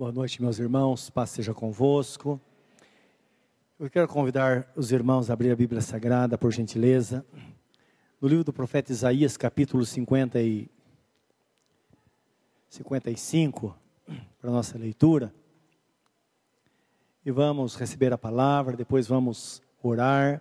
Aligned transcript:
Boa 0.00 0.12
noite, 0.12 0.40
meus 0.40 0.58
irmãos. 0.58 1.10
Paz 1.10 1.28
seja 1.28 1.52
convosco. 1.52 2.40
Eu 3.78 3.90
quero 3.90 4.08
convidar 4.08 4.72
os 4.74 4.90
irmãos 4.92 5.28
a 5.28 5.34
abrir 5.34 5.50
a 5.50 5.54
Bíblia 5.54 5.82
Sagrada, 5.82 6.38
por 6.38 6.50
gentileza. 6.50 7.22
No 8.18 8.26
livro 8.26 8.42
do 8.42 8.50
profeta 8.50 8.90
Isaías, 8.90 9.36
capítulo 9.36 9.84
50 9.84 10.40
e 10.40 10.70
55, 12.70 13.76
para 14.40 14.50
nossa 14.50 14.78
leitura. 14.78 15.34
E 17.22 17.30
vamos 17.30 17.76
receber 17.76 18.10
a 18.10 18.16
palavra, 18.16 18.78
depois 18.78 19.06
vamos 19.06 19.62
orar, 19.82 20.40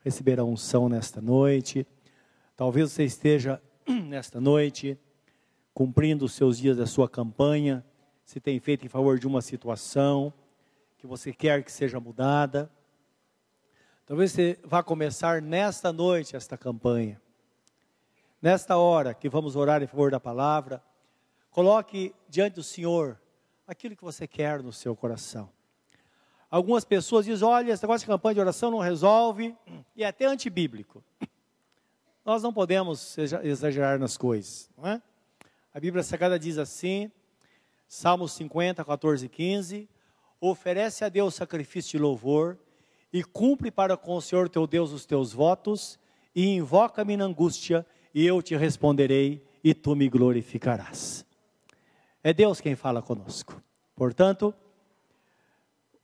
receber 0.00 0.40
a 0.40 0.44
unção 0.44 0.88
nesta 0.88 1.20
noite. 1.20 1.86
Talvez 2.56 2.90
você 2.90 3.04
esteja 3.04 3.62
nesta 3.86 4.40
noite 4.40 4.98
cumprindo 5.72 6.24
os 6.24 6.32
seus 6.32 6.58
dias 6.58 6.76
da 6.76 6.86
sua 6.86 7.08
campanha 7.08 7.84
se 8.26 8.40
tem 8.40 8.58
feito 8.58 8.84
em 8.84 8.88
favor 8.88 9.20
de 9.20 9.26
uma 9.26 9.40
situação 9.40 10.34
que 10.98 11.06
você 11.06 11.32
quer 11.32 11.62
que 11.62 11.70
seja 11.70 12.00
mudada. 12.00 12.68
Talvez 14.04 14.32
você 14.32 14.58
vá 14.64 14.82
começar 14.82 15.40
nesta 15.40 15.92
noite 15.92 16.34
esta 16.34 16.58
campanha. 16.58 17.22
Nesta 18.42 18.76
hora 18.76 19.14
que 19.14 19.28
vamos 19.28 19.54
orar 19.54 19.80
em 19.80 19.86
favor 19.86 20.10
da 20.10 20.18
palavra, 20.18 20.82
coloque 21.52 22.12
diante 22.28 22.54
do 22.54 22.64
Senhor 22.64 23.16
aquilo 23.64 23.94
que 23.94 24.02
você 24.02 24.26
quer 24.26 24.60
no 24.60 24.72
seu 24.72 24.96
coração. 24.96 25.48
Algumas 26.50 26.84
pessoas 26.84 27.26
dizem: 27.26 27.46
olha, 27.46 27.72
esse 27.72 27.84
negócio 27.84 28.06
de 28.06 28.10
campanha 28.10 28.34
de 28.34 28.40
oração 28.40 28.72
não 28.72 28.80
resolve, 28.80 29.56
e 29.94 30.02
é 30.02 30.08
até 30.08 30.26
antibíblico. 30.26 31.02
Nós 32.24 32.42
não 32.42 32.52
podemos 32.52 33.16
exagerar 33.44 34.00
nas 34.00 34.16
coisas, 34.16 34.68
não 34.76 34.88
é? 34.88 35.00
A 35.72 35.78
Bíblia 35.78 36.02
Sagrada 36.02 36.36
diz 36.36 36.58
assim: 36.58 37.10
Salmos 37.88 38.32
50, 38.32 38.84
14 38.84 39.26
e 39.26 39.28
15. 39.28 39.88
Oferece 40.40 41.04
a 41.04 41.08
Deus 41.08 41.34
sacrifício 41.34 41.92
de 41.92 41.98
louvor 41.98 42.58
e 43.12 43.22
cumpre 43.22 43.70
para 43.70 43.96
com 43.96 44.16
o 44.16 44.20
Senhor 44.20 44.48
teu 44.48 44.66
Deus 44.66 44.92
os 44.92 45.06
teus 45.06 45.32
votos 45.32 45.98
e 46.34 46.48
invoca-me 46.48 47.16
na 47.16 47.24
angústia 47.24 47.86
e 48.14 48.26
eu 48.26 48.42
te 48.42 48.56
responderei 48.56 49.42
e 49.62 49.72
tu 49.72 49.94
me 49.96 50.08
glorificarás. 50.08 51.24
É 52.22 52.32
Deus 52.32 52.60
quem 52.60 52.74
fala 52.74 53.00
conosco. 53.00 53.62
Portanto, 53.94 54.54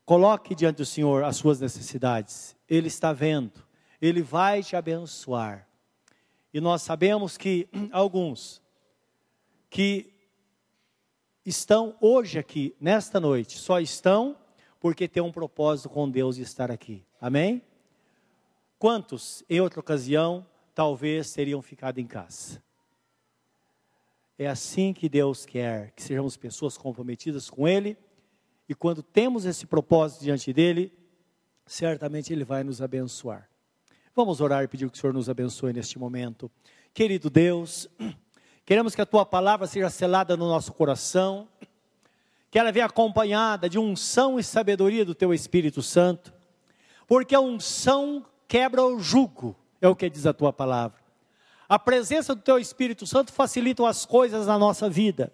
coloque 0.05 0.55
diante 0.55 0.77
do 0.77 0.87
Senhor 0.87 1.25
as 1.25 1.37
suas 1.37 1.61
necessidades. 1.61 2.57
Ele 2.69 2.89
está 2.89 3.13
vendo, 3.13 3.63
ele 4.01 4.23
vai 4.23 4.63
te 4.63 4.77
abençoar. 4.77 5.69
E 6.55 6.61
nós 6.61 6.83
sabemos 6.83 7.37
que 7.37 7.69
alguns 7.91 8.63
que 9.69 10.12
estão 11.45 11.97
hoje 12.01 12.39
aqui, 12.39 12.75
nesta 12.81 13.19
noite, 13.19 13.59
só 13.59 13.81
estão 13.81 14.37
porque 14.81 15.07
tem 15.07 15.23
um 15.23 15.33
propósito 15.33 15.89
com 15.89 16.11
Deus 16.11 16.37
de 16.37 16.43
estar 16.43 16.71
aqui. 16.71 17.05
Amém? 17.21 17.63
Quantos, 18.79 19.45
em 19.49 19.61
outra 19.61 19.79
ocasião, 19.79 20.45
talvez 20.75 21.33
teriam 21.33 21.63
ficado 21.63 21.99
em 21.99 22.07
casa? 22.07 22.63
É 24.37 24.49
assim 24.49 24.93
que 24.93 25.09
Deus 25.09 25.47
quer 25.47 25.93
que 25.93 26.03
sejamos 26.03 26.37
pessoas 26.37 26.77
comprometidas 26.77 27.49
com 27.49 27.69
Ele, 27.69 27.97
e 28.69 28.75
quando 28.75 29.03
temos 29.03 29.45
esse 29.45 29.67
propósito 29.67 30.25
diante 30.25 30.53
dEle, 30.53 30.93
certamente 31.67 32.33
Ele 32.33 32.45
vai 32.45 32.65
nos 32.65 32.83
abençoar. 32.83 33.49
Vamos 34.15 34.41
orar 34.41 34.65
e 34.65 34.69
pedir 34.69 34.91
que 34.91 34.99
o 34.99 35.01
Senhor 35.01 35.13
nos 35.13 35.29
abençoe 35.29 35.73
neste 35.73 35.99
momento. 35.99 36.51
Querido 36.93 37.31
Deus, 37.31 37.89
Queremos 38.65 38.95
que 38.95 39.01
a 39.01 39.07
tua 39.07 39.27
palavra 39.27 39.67
seja 39.67 39.91
selada 39.91 40.37
no 40.37 40.47
nosso 40.47 40.73
coração, 40.73 41.49
que 42.51 42.59
ela 42.59 42.71
venha 42.71 42.87
acompanhada 42.87 43.69
de 43.69 43.79
unção 43.79 44.39
e 44.39 44.45
sabedoria 44.45 45.05
do 45.05 45.15
teu 45.15 45.35
Espírito 45.35 45.83
Santo, 45.83 46.33
porque 47.09 47.35
a 47.35 47.41
unção 47.41 48.25
quebra 48.47 48.85
o 48.85 49.01
jugo, 49.01 49.57
é 49.81 49.89
o 49.89 49.97
que 49.97 50.09
diz 50.09 50.27
a 50.27 50.33
tua 50.33 50.53
palavra. 50.53 51.01
A 51.69 51.79
presença 51.79 52.35
do 52.35 52.43
teu 52.43 52.59
Espírito 52.59 53.07
Santo 53.07 53.33
facilita 53.33 53.87
as 53.89 54.07
coisas 54.07 54.47
na 54.47 54.59
nossa 54.59 54.89
vida, 54.89 55.33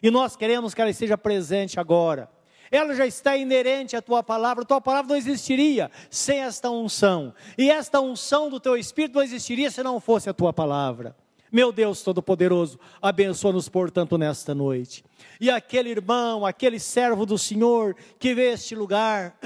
e 0.00 0.10
nós 0.10 0.36
queremos 0.36 0.72
que 0.72 0.80
ela 0.80 0.90
esteja 0.90 1.18
presente 1.18 1.80
agora. 1.80 2.30
Ela 2.70 2.94
já 2.94 3.06
está 3.06 3.36
inerente 3.36 3.96
à 3.96 4.00
tua 4.00 4.22
palavra, 4.22 4.62
a 4.62 4.66
tua 4.66 4.80
palavra 4.80 5.08
não 5.08 5.16
existiria 5.16 5.90
sem 6.10 6.38
esta 6.38 6.70
unção, 6.70 7.34
e 7.58 7.70
esta 7.70 8.00
unção 8.00 8.48
do 8.48 8.60
teu 8.60 8.76
Espírito 8.76 9.16
não 9.16 9.22
existiria 9.22 9.70
se 9.70 9.82
não 9.82 9.98
fosse 9.98 10.30
a 10.30 10.32
tua 10.32 10.52
palavra. 10.52 11.16
Meu 11.52 11.70
Deus 11.70 12.02
Todo-Poderoso, 12.02 12.80
abençoa-nos, 13.02 13.68
portanto, 13.68 14.16
nesta 14.16 14.54
noite. 14.54 15.04
E 15.38 15.50
aquele 15.50 15.90
irmão, 15.90 16.46
aquele 16.46 16.80
servo 16.80 17.26
do 17.26 17.36
Senhor 17.36 17.94
que 18.18 18.34
vê 18.34 18.52
este 18.52 18.74
lugar, 18.74 19.38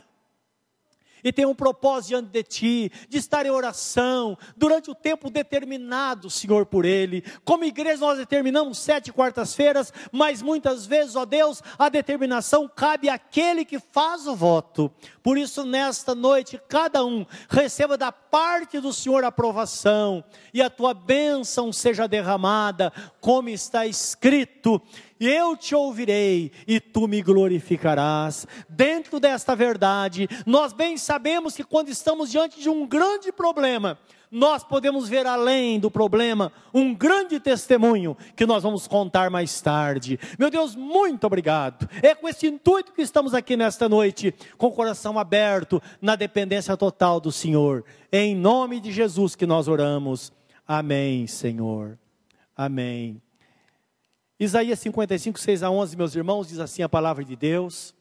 e 1.26 1.32
tem 1.32 1.44
um 1.44 1.56
propósito 1.56 2.10
diante 2.10 2.28
de 2.28 2.42
ti, 2.44 2.92
de 3.08 3.18
estar 3.18 3.44
em 3.44 3.50
oração, 3.50 4.38
durante 4.56 4.92
o 4.92 4.94
tempo 4.94 5.28
determinado, 5.28 6.30
Senhor, 6.30 6.66
por 6.66 6.84
Ele. 6.84 7.24
Como 7.44 7.64
igreja, 7.64 7.98
nós 7.98 8.16
determinamos 8.16 8.78
sete 8.78 9.12
quartas-feiras, 9.12 9.92
mas 10.12 10.40
muitas 10.40 10.86
vezes, 10.86 11.16
ó 11.16 11.24
Deus, 11.24 11.60
a 11.76 11.88
determinação 11.88 12.68
cabe 12.68 13.08
àquele 13.08 13.64
que 13.64 13.80
faz 13.80 14.28
o 14.28 14.36
voto. 14.36 14.88
Por 15.20 15.36
isso, 15.36 15.64
nesta 15.64 16.14
noite, 16.14 16.60
cada 16.68 17.04
um 17.04 17.26
receba 17.48 17.98
da 17.98 18.12
parte 18.12 18.78
do 18.78 18.92
Senhor 18.92 19.24
a 19.24 19.28
aprovação, 19.28 20.22
e 20.54 20.62
a 20.62 20.70
tua 20.70 20.94
bênção 20.94 21.72
seja 21.72 22.06
derramada, 22.06 22.92
como 23.20 23.48
está 23.48 23.84
escrito 23.84 24.80
eu 25.20 25.56
te 25.56 25.74
ouvirei 25.74 26.52
e 26.66 26.80
tu 26.80 27.06
me 27.06 27.22
glorificarás. 27.22 28.46
Dentro 28.68 29.18
desta 29.18 29.54
verdade, 29.54 30.28
nós 30.44 30.72
bem 30.72 30.96
sabemos 30.96 31.54
que 31.54 31.64
quando 31.64 31.88
estamos 31.88 32.30
diante 32.30 32.60
de 32.60 32.68
um 32.68 32.86
grande 32.86 33.32
problema, 33.32 33.98
nós 34.30 34.64
podemos 34.64 35.08
ver 35.08 35.26
além 35.26 35.78
do 35.78 35.90
problema 35.90 36.52
um 36.74 36.94
grande 36.94 37.38
testemunho 37.38 38.16
que 38.34 38.46
nós 38.46 38.62
vamos 38.62 38.86
contar 38.86 39.30
mais 39.30 39.60
tarde. 39.60 40.18
Meu 40.38 40.50
Deus, 40.50 40.74
muito 40.74 41.26
obrigado. 41.26 41.88
É 42.02 42.14
com 42.14 42.28
esse 42.28 42.46
intuito 42.46 42.92
que 42.92 43.02
estamos 43.02 43.34
aqui 43.34 43.56
nesta 43.56 43.88
noite, 43.88 44.34
com 44.58 44.66
o 44.66 44.72
coração 44.72 45.18
aberto, 45.18 45.82
na 46.00 46.16
dependência 46.16 46.76
total 46.76 47.20
do 47.20 47.32
Senhor. 47.32 47.84
Em 48.12 48.34
nome 48.34 48.80
de 48.80 48.92
Jesus 48.92 49.34
que 49.34 49.46
nós 49.46 49.68
oramos. 49.68 50.32
Amém, 50.66 51.26
Senhor. 51.26 51.98
Amém. 52.56 53.25
Isaías 54.38 54.78
55, 54.80 55.40
6 55.40 55.62
a 55.62 55.70
11, 55.70 55.96
meus 55.96 56.14
irmãos, 56.14 56.48
diz 56.48 56.58
assim 56.58 56.82
a 56.82 56.88
palavra 56.88 57.24
de 57.24 57.34
Deus: 57.34 57.94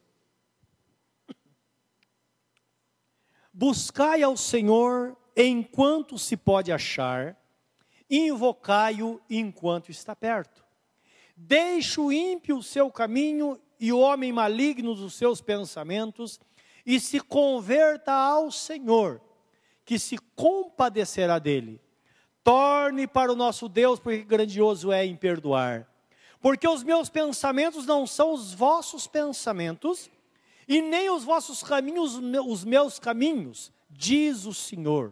Buscai 3.54 4.22
ao 4.22 4.36
Senhor 4.36 5.16
enquanto 5.34 6.20
se 6.20 6.36
pode 6.36 6.74
achar, 6.74 7.42
invocai-o 8.10 9.22
enquanto 9.30 9.92
está 9.92 10.14
perto. 10.14 10.66
Deixe 11.38 12.02
o 12.02 12.12
ímpio 12.12 12.58
o 12.58 12.64
seu 12.64 12.92
caminho 12.92 13.58
e 13.80 13.94
o 13.94 14.00
homem 14.00 14.34
maligno 14.34 14.92
os 14.92 15.14
seus 15.14 15.40
pensamentos, 15.40 16.38
e 16.86 17.00
se 17.00 17.22
converta 17.22 18.12
ao 18.12 18.52
Senhor, 18.52 19.22
que 19.86 19.98
se 19.98 20.18
compadecerá 20.36 21.40
dele. 21.40 21.82
Torne 22.44 23.08
para 23.08 23.32
o 23.32 23.38
nosso 23.38 23.70
Deus, 23.70 24.02
porque 24.02 24.22
grandioso 24.22 24.92
é 24.92 25.06
em 25.06 25.16
perdoar 25.16 25.95
porque 26.46 26.68
os 26.68 26.84
meus 26.84 27.10
pensamentos 27.10 27.88
não 27.88 28.06
são 28.06 28.32
os 28.32 28.54
vossos 28.54 29.08
pensamentos, 29.08 30.12
e 30.68 30.80
nem 30.80 31.10
os 31.10 31.24
vossos 31.24 31.64
caminhos 31.64 32.20
os 32.48 32.64
meus 32.64 33.00
caminhos, 33.00 33.74
diz 33.90 34.46
o 34.46 34.54
Senhor. 34.54 35.12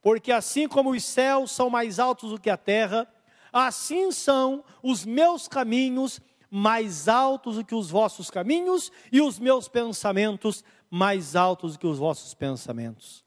Porque 0.00 0.32
assim 0.32 0.66
como 0.66 0.92
os 0.92 1.04
céus 1.04 1.50
são 1.50 1.68
mais 1.68 1.98
altos 1.98 2.30
do 2.30 2.40
que 2.40 2.48
a 2.48 2.56
terra, 2.56 3.06
assim 3.52 4.10
são 4.10 4.64
os 4.82 5.04
meus 5.04 5.46
caminhos 5.46 6.18
mais 6.50 7.08
altos 7.08 7.56
do 7.56 7.64
que 7.66 7.74
os 7.74 7.90
vossos 7.90 8.30
caminhos, 8.30 8.90
e 9.12 9.20
os 9.20 9.38
meus 9.38 9.68
pensamentos 9.68 10.64
mais 10.90 11.36
altos 11.36 11.74
do 11.74 11.78
que 11.78 11.86
os 11.86 11.98
vossos 11.98 12.32
pensamentos. 12.32 13.22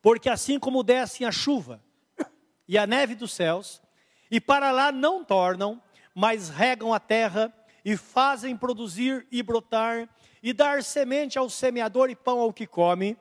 Porque 0.00 0.30
assim 0.30 0.60
como 0.60 0.84
descem 0.84 1.26
a 1.26 1.32
chuva 1.32 1.82
e 2.68 2.78
a 2.78 2.86
neve 2.86 3.16
dos 3.16 3.32
céus, 3.32 3.82
e 4.30 4.40
para 4.40 4.70
lá 4.70 4.92
não 4.92 5.24
tornam, 5.24 5.82
mas 6.20 6.48
regam 6.48 6.92
a 6.92 6.98
terra 6.98 7.54
e 7.84 7.96
fazem 7.96 8.56
produzir 8.56 9.24
e 9.30 9.40
brotar, 9.40 10.08
e 10.42 10.52
dar 10.52 10.82
semente 10.82 11.38
ao 11.38 11.48
semeador 11.48 12.10
e 12.10 12.16
pão 12.16 12.40
ao 12.40 12.52
que 12.52 12.66
come, 12.66 13.16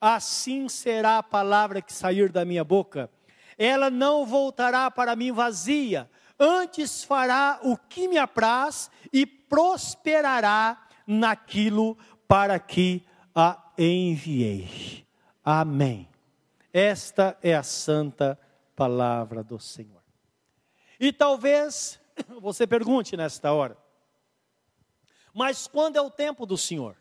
assim 0.00 0.66
será 0.66 1.18
a 1.18 1.22
palavra 1.22 1.82
que 1.82 1.92
sair 1.92 2.32
da 2.32 2.46
minha 2.46 2.64
boca. 2.64 3.10
Ela 3.58 3.90
não 3.90 4.24
voltará 4.24 4.90
para 4.90 5.14
mim 5.14 5.30
vazia, 5.30 6.10
antes 6.40 7.04
fará 7.04 7.60
o 7.62 7.76
que 7.76 8.08
me 8.08 8.16
apraz 8.16 8.90
e 9.12 9.26
prosperará 9.26 10.86
naquilo 11.06 11.98
para 12.26 12.58
que 12.58 13.04
a 13.34 13.62
enviei. 13.76 15.06
Amém. 15.44 16.08
Esta 16.72 17.36
é 17.42 17.54
a 17.54 17.62
santa 17.62 18.40
palavra 18.74 19.44
do 19.44 19.58
Senhor. 19.58 20.02
E 20.98 21.12
talvez 21.12 22.00
você 22.40 22.66
pergunte 22.66 23.16
nesta 23.16 23.52
hora. 23.52 23.76
mas 25.34 25.66
quando 25.66 25.96
é 25.96 26.00
o 26.00 26.10
tempo 26.10 26.46
do 26.46 26.56
Senhor. 26.56 26.96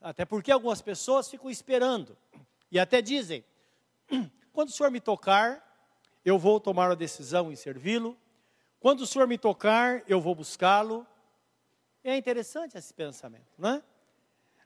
Até 0.00 0.24
porque 0.24 0.50
algumas 0.50 0.82
pessoas 0.82 1.28
ficam 1.28 1.48
esperando 1.48 2.16
e 2.70 2.78
até 2.78 3.00
dizem: 3.00 3.44
quando 4.52 4.68
o 4.68 4.72
Senhor 4.72 4.90
me 4.90 5.00
tocar, 5.00 5.62
eu 6.24 6.38
vou 6.38 6.58
tomar 6.58 6.90
a 6.90 6.94
decisão 6.94 7.52
em 7.52 7.56
servi-lo. 7.56 8.18
Quando 8.80 9.02
o 9.02 9.06
Senhor 9.06 9.28
me 9.28 9.38
tocar, 9.38 10.02
eu 10.08 10.20
vou 10.20 10.34
buscá-lo. 10.34 11.06
É 12.02 12.16
interessante 12.16 12.76
esse 12.76 12.92
pensamento, 12.92 13.46
não 13.56 13.70
é? 13.70 13.82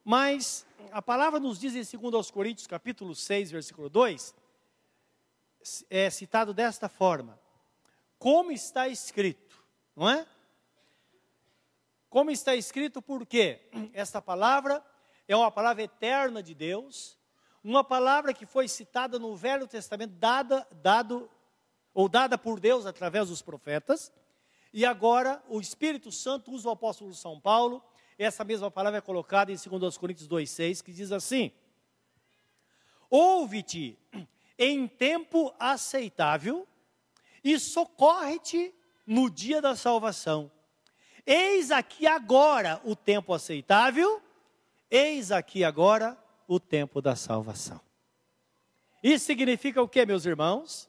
Mas 0.03 0.65
a 0.91 1.03
palavra 1.03 1.39
nos 1.39 1.59
diz 1.59 1.75
em 1.75 1.99
2 1.99 2.31
Coríntios, 2.31 2.67
capítulo 2.67 3.15
6, 3.15 3.51
versículo 3.51 3.91
2, 3.91 4.35
é 5.91 6.09
citado 6.09 6.55
desta 6.55 6.89
forma: 6.89 7.39
Como 8.19 8.51
está 8.51 8.89
escrito, 8.89 9.63
não 9.95 10.09
é? 10.09 10.27
Como 12.09 12.31
está 12.31 12.55
escrito, 12.55 13.03
porque 13.03 13.61
esta 13.93 14.23
palavra 14.23 14.85
é 15.29 15.37
uma 15.37 15.51
palavra 15.51 15.83
eterna 15.83 16.43
de 16.43 16.55
Deus, 16.55 17.19
uma 17.63 17.83
palavra 17.83 18.33
que 18.33 18.47
foi 18.47 18.69
citada 18.69 19.19
no 19.19 19.37
Velho 19.37 19.67
Testamento, 19.67 20.15
dada, 20.15 20.67
dado, 20.71 21.29
ou 21.93 22.09
dada 22.09 22.39
por 22.39 22.61
Deus 22.61 22.87
através 22.87 23.29
dos 23.29 23.43
profetas, 23.43 24.13
e 24.73 24.87
agora 24.87 25.43
o 25.49 25.61
Espírito 25.61 26.13
Santo 26.13 26.53
usa 26.53 26.69
o 26.69 26.73
apóstolo 26.73 27.13
São 27.15 27.41
Paulo, 27.41 27.83
essa 28.19 28.45
mesma 28.45 28.71
palavra 28.71 28.99
é 28.99 29.03
colocada 29.03 29.53
em 29.53 29.57
2 29.57 29.99
Coríntios 29.99 30.29
2,6, 30.29 30.83
que 30.83 30.93
diz 30.93 31.13
assim: 31.13 31.53
Ouve-te 33.11 33.99
em 34.59 34.89
tempo 34.89 35.55
aceitável 35.59 36.67
e 37.47 37.59
socorre-te 37.59 38.75
no 39.07 39.31
dia 39.31 39.63
da 39.63 39.77
salvação. 39.77 40.51
Eis 41.25 41.71
aqui 41.71 42.07
agora 42.07 42.81
o 42.85 42.97
tempo 42.97 43.33
aceitável 43.33 44.23
Eis 44.91 45.33
aqui 45.33 45.65
agora 45.65 46.17
o 46.47 46.61
tempo 46.61 47.03
da 47.03 47.17
salvação. 47.17 47.81
Isso 49.03 49.27
significa 49.27 49.83
o 49.83 49.89
que, 49.89 50.07
meus 50.07 50.25
irmãos? 50.25 50.89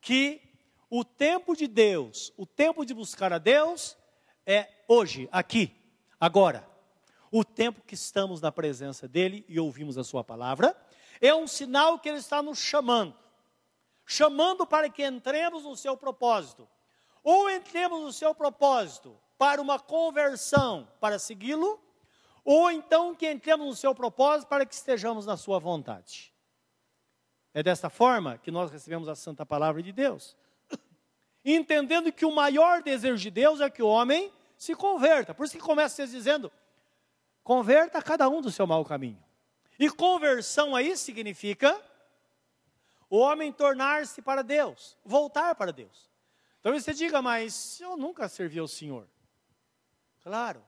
Que 0.00 0.42
o 0.90 1.04
tempo 1.04 1.54
de 1.54 1.66
Deus, 1.66 2.32
o 2.36 2.44
tempo 2.44 2.84
de 2.84 2.92
buscar 2.92 3.32
a 3.32 3.38
Deus, 3.38 3.96
é 4.44 4.68
hoje, 4.88 5.28
aqui, 5.30 5.72
agora. 6.18 6.68
O 7.30 7.44
tempo 7.44 7.82
que 7.86 7.94
estamos 7.94 8.40
na 8.40 8.50
presença 8.50 9.06
dEle 9.06 9.44
e 9.48 9.60
ouvimos 9.60 9.96
a 9.96 10.02
Sua 10.02 10.24
palavra, 10.24 10.76
é 11.20 11.34
um 11.34 11.46
sinal 11.46 11.98
que 11.98 12.08
Ele 12.08 12.18
está 12.18 12.42
nos 12.42 12.58
chamando 12.58 13.14
chamando 14.10 14.66
para 14.66 14.88
que 14.88 15.04
entremos 15.04 15.64
no 15.64 15.76
seu 15.76 15.94
propósito. 15.94 16.66
Ou 17.22 17.50
entremos 17.50 18.00
no 18.00 18.10
seu 18.10 18.34
propósito 18.34 19.20
para 19.36 19.60
uma 19.60 19.78
conversão, 19.78 20.88
para 20.98 21.18
segui-lo, 21.18 21.78
ou 22.42 22.70
então 22.70 23.14
que 23.14 23.30
entremos 23.30 23.66
no 23.66 23.76
seu 23.76 23.94
propósito 23.94 24.48
para 24.48 24.64
que 24.64 24.74
estejamos 24.74 25.26
na 25.26 25.36
sua 25.36 25.58
vontade. 25.58 26.32
É 27.52 27.62
desta 27.62 27.90
forma 27.90 28.38
que 28.38 28.50
nós 28.50 28.70
recebemos 28.70 29.08
a 29.08 29.14
santa 29.14 29.44
palavra 29.44 29.82
de 29.82 29.92
Deus. 29.92 30.34
Entendendo 31.44 32.10
que 32.10 32.24
o 32.24 32.34
maior 32.34 32.82
desejo 32.82 33.18
de 33.18 33.30
Deus 33.30 33.60
é 33.60 33.68
que 33.68 33.82
o 33.82 33.88
homem 33.88 34.32
se 34.56 34.74
converta. 34.74 35.34
Por 35.34 35.44
isso 35.44 35.58
que 35.58 35.62
começa 35.62 36.06
dizendo: 36.06 36.50
converta 37.44 38.00
cada 38.00 38.26
um 38.26 38.40
do 38.40 38.50
seu 38.50 38.66
mau 38.66 38.82
caminho. 38.86 39.22
E 39.78 39.90
conversão 39.90 40.74
aí 40.74 40.96
significa 40.96 41.78
o 43.10 43.18
homem 43.18 43.52
tornar-se 43.52 44.20
para 44.20 44.42
Deus, 44.42 44.98
voltar 45.04 45.54
para 45.54 45.72
Deus. 45.72 46.10
Talvez 46.60 46.84
você 46.84 46.92
diga, 46.92 47.22
mas 47.22 47.80
eu 47.80 47.96
nunca 47.96 48.28
servi 48.28 48.58
ao 48.58 48.68
Senhor. 48.68 49.08
Claro, 50.20 50.64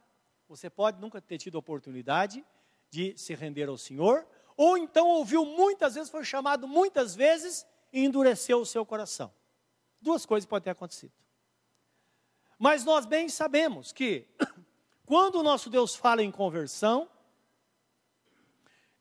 você 0.49 0.71
pode 0.71 1.01
nunca 1.01 1.21
ter 1.21 1.39
tido 1.39 1.57
a 1.57 1.61
oportunidade 1.61 2.45
de 2.91 3.17
se 3.17 3.35
render 3.35 3.69
ao 3.69 3.77
Senhor, 3.77 4.27
ou 4.57 4.77
então 4.77 5.07
ouviu 5.07 5.45
muitas 5.45 5.95
vezes, 5.95 6.11
foi 6.11 6.25
chamado 6.25 6.67
muitas 6.67 7.15
vezes 7.15 7.67
e 7.93 8.05
endureceu 8.05 8.61
o 8.61 8.67
seu 8.67 8.85
coração. 8.85 9.33
Duas 10.01 10.25
coisas 10.25 10.47
podem 10.47 10.65
ter 10.65 10.71
acontecido. 10.71 11.13
Mas 12.59 12.85
nós 12.85 13.07
bem 13.07 13.29
sabemos 13.29 13.93
que, 13.93 14.27
quando 15.07 15.37
o 15.37 15.43
nosso 15.43 15.71
Deus 15.71 15.95
fala 15.95 16.23
em 16.23 16.31
conversão, 16.31 17.09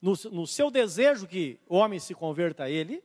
no, 0.02 0.14
no, 0.32 0.48
seu 0.48 0.72
desejo 0.72 1.28
que 1.28 1.60
o 1.68 1.76
homem 1.76 2.00
se 2.00 2.16
converta 2.16 2.64
a 2.64 2.70
Ele, 2.70 3.04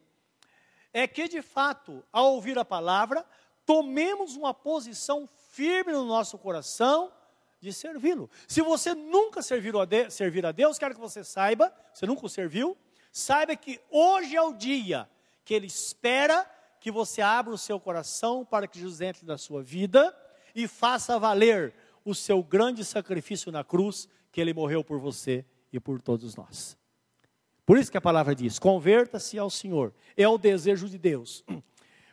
é 0.95 1.09
que 1.09 1.27
de 1.27 1.43
fato, 1.43 2.05
ao 2.13 2.35
ouvir 2.35 2.57
a 2.57 2.65
palavra, 2.65 3.27
tomemos 3.67 4.37
uma 4.37 4.55
posição 4.55 5.29
firme 5.51 5.93
no 5.93 6.05
nosso 6.05 6.39
coração 6.39 7.13
de 7.61 7.73
servi-lo. 7.73 8.31
Se 8.47 8.63
você 8.63 8.95
nunca 8.95 9.43
servir 9.43 9.75
a, 9.75 9.85
Deus, 9.85 10.15
servir 10.15 10.47
a 10.47 10.53
Deus, 10.53 10.79
quero 10.79 10.95
que 10.95 11.01
você 11.01 11.25
saiba, 11.25 11.75
você 11.93 12.07
nunca 12.07 12.25
o 12.25 12.29
serviu, 12.29 12.77
saiba 13.11 13.57
que 13.57 13.81
hoje 13.91 14.37
é 14.37 14.43
o 14.43 14.53
dia 14.53 15.11
que 15.45 15.53
Ele 15.53 15.67
espera 15.67 16.49
que 16.79 16.93
você 16.93 17.21
abra 17.21 17.53
o 17.53 17.59
seu 17.59 17.81
coração 17.81 18.45
para 18.45 18.69
que 18.69 18.79
Jesus 18.79 19.01
entre 19.01 19.27
na 19.27 19.37
sua 19.37 19.63
vida 19.63 20.17
e 20.55 20.69
faça 20.69 21.19
valer 21.19 21.75
o 22.05 22.15
seu 22.15 22.43
grande 22.43 22.85
sacrifício 22.85 23.51
na 23.51 23.65
cruz, 23.65 24.09
que 24.31 24.41
Ele 24.41 24.55
morreu 24.55 24.85
por 24.85 25.01
você 25.01 25.45
e 25.73 25.81
por 25.81 26.01
todos 26.01 26.37
nós. 26.37 26.77
Por 27.67 27.79
isso 27.79 27.91
que 27.91 27.99
a 27.99 28.01
palavra 28.01 28.35
diz: 28.35 28.59
converta-se 28.59 29.39
ao 29.39 29.51
Senhor, 29.51 29.95
é 30.17 30.29
o 30.29 30.39
desejo 30.39 30.89
de 30.89 30.99
Deus. 30.99 31.45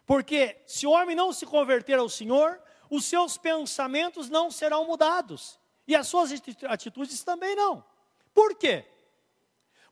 Porque 0.05 0.61
se 0.65 0.85
o 0.87 0.91
homem 0.91 1.15
não 1.15 1.31
se 1.31 1.45
converter 1.45 1.97
ao 1.97 2.09
Senhor, 2.09 2.61
os 2.89 3.05
seus 3.05 3.37
pensamentos 3.37 4.29
não 4.29 4.51
serão 4.51 4.85
mudados 4.85 5.59
e 5.87 5.95
as 5.95 6.07
suas 6.07 6.31
atitudes 6.67 7.23
também 7.23 7.55
não. 7.55 7.83
Por 8.33 8.55
quê? 8.55 8.85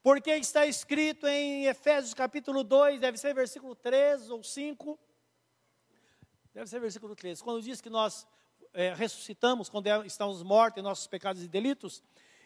Porque 0.01 0.31
está 0.31 0.65
escrito 0.65 1.27
em 1.27 1.65
Efésios 1.65 2.13
capítulo 2.13 2.63
2, 2.63 3.01
deve 3.01 3.17
ser 3.17 3.33
versículo 3.33 3.75
3 3.75 4.29
ou 4.29 4.43
5. 4.43 4.97
Deve 6.53 6.67
ser 6.67 6.79
versículo 6.79 7.15
3, 7.15 7.41
quando 7.41 7.61
diz 7.61 7.79
que 7.79 7.89
nós 7.89 8.27
é, 8.73 8.93
ressuscitamos 8.93 9.69
quando 9.69 9.87
é, 9.87 10.05
estamos 10.05 10.41
mortos 10.43 10.79
em 10.79 10.83
nossos 10.83 11.07
pecados 11.07 11.43
e 11.43 11.47
delitos. 11.47 12.03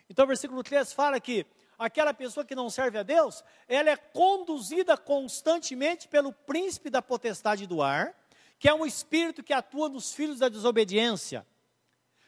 Então, 0.09 0.27
versículo 0.27 0.63
3 0.63 0.93
fala 0.93 1.19
que 1.19 1.45
aquela 1.77 2.13
pessoa 2.13 2.45
que 2.45 2.55
não 2.55 2.69
serve 2.69 2.97
a 2.97 3.03
Deus, 3.03 3.43
ela 3.67 3.89
é 3.89 3.95
conduzida 3.95 4.97
constantemente 4.97 6.07
pelo 6.07 6.31
príncipe 6.31 6.89
da 6.89 7.01
potestade 7.01 7.67
do 7.67 7.81
ar, 7.81 8.15
que 8.59 8.69
é 8.69 8.73
um 8.73 8.85
espírito 8.85 9.43
que 9.43 9.53
atua 9.53 9.89
nos 9.89 10.13
filhos 10.13 10.39
da 10.39 10.49
desobediência, 10.49 11.45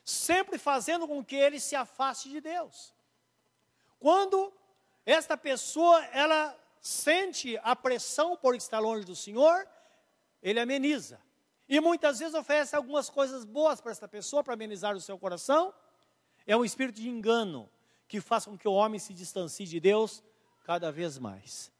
sempre 0.03 0.57
fazendo 0.57 1.07
com 1.07 1.24
que 1.24 1.36
ele 1.36 1.59
se 1.59 1.75
afaste 1.75 2.30
de 2.30 2.42
Deus. 2.42 2.94
Quando 3.99 4.54
esta 5.06 5.37
pessoa 5.37 6.04
ela 6.06 6.57
sente 6.81 7.57
a 7.64 7.75
pressão 7.75 8.35
por 8.35 8.56
estar 8.56 8.80
longe 8.80 9.06
do 9.06 9.16
Senhor, 9.16 9.68
ele 10.42 10.59
ameniza. 10.59 11.19
E 11.68 11.80
muitas 11.80 12.19
vezes 12.19 12.35
oferece 12.35 12.75
algumas 12.75 13.09
coisas 13.09 13.44
boas 13.44 13.81
para 13.81 13.92
esta 13.92 14.07
pessoa 14.07 14.44
para 14.44 14.54
amenizar 14.54 14.95
o 14.95 15.02
seu 15.02 15.18
coração. 15.18 15.73
É 16.45 16.56
um 16.56 16.64
espírito 16.64 17.02
de 17.02 17.09
engano 17.09 17.69
que 18.16 18.22
faz 18.22 18.45
com 18.45 18.57
que 18.57 18.68
o 18.68 18.74
homem 18.74 18.98
se 18.98 19.14
distancie 19.14 19.68
de 19.68 19.80
Deus 19.80 20.24
cada 20.64 20.90
vez 20.92 21.18
mais. 21.18 21.72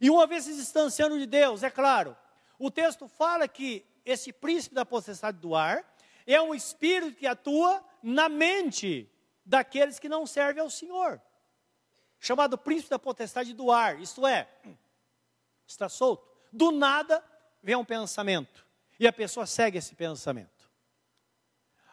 E 0.00 0.08
uma 0.08 0.26
vez 0.26 0.44
se 0.44 0.56
distanciando 0.56 1.18
de 1.18 1.26
Deus, 1.26 1.62
é 1.62 1.70
claro, 1.70 2.16
o 2.58 2.70
texto 2.70 3.06
fala 3.06 3.46
que 3.46 3.84
esse 4.04 4.32
príncipe 4.32 4.74
da 4.74 4.86
potestade 4.86 5.38
do 5.38 5.54
ar 5.54 5.84
é 6.26 6.40
um 6.40 6.54
espírito 6.54 7.18
que 7.18 7.26
atua 7.26 7.84
na 8.02 8.28
mente 8.28 9.10
daqueles 9.44 9.98
que 9.98 10.08
não 10.08 10.26
servem 10.26 10.62
ao 10.62 10.70
Senhor. 10.70 11.20
Chamado 12.18 12.56
príncipe 12.56 12.90
da 12.90 12.98
potestade 12.98 13.52
do 13.52 13.70
ar, 13.70 14.00
isto 14.00 14.26
é, 14.26 14.48
está 15.66 15.88
solto. 15.88 16.26
Do 16.50 16.70
nada 16.70 17.22
vem 17.62 17.76
um 17.76 17.84
pensamento 17.84 18.66
e 18.98 19.06
a 19.06 19.12
pessoa 19.12 19.44
segue 19.44 19.76
esse 19.76 19.94
pensamento. 19.94 20.70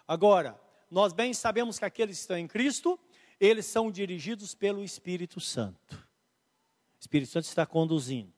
Agora, 0.08 0.60
nós 0.90 1.12
bem 1.12 1.34
sabemos 1.34 1.78
que 1.78 1.86
aqueles 1.86 2.18
que 2.18 2.22
estão 2.22 2.38
em 2.38 2.48
Cristo, 2.48 3.00
eles 3.40 3.66
são 3.66 3.90
dirigidos 3.92 4.54
pelo 4.54 4.84
Espírito 4.84 5.40
Santo. 5.40 5.96
O 5.96 7.00
Espírito 7.00 7.32
Santo 7.32 7.46
está 7.46 7.66
conduzindo, 7.66 8.34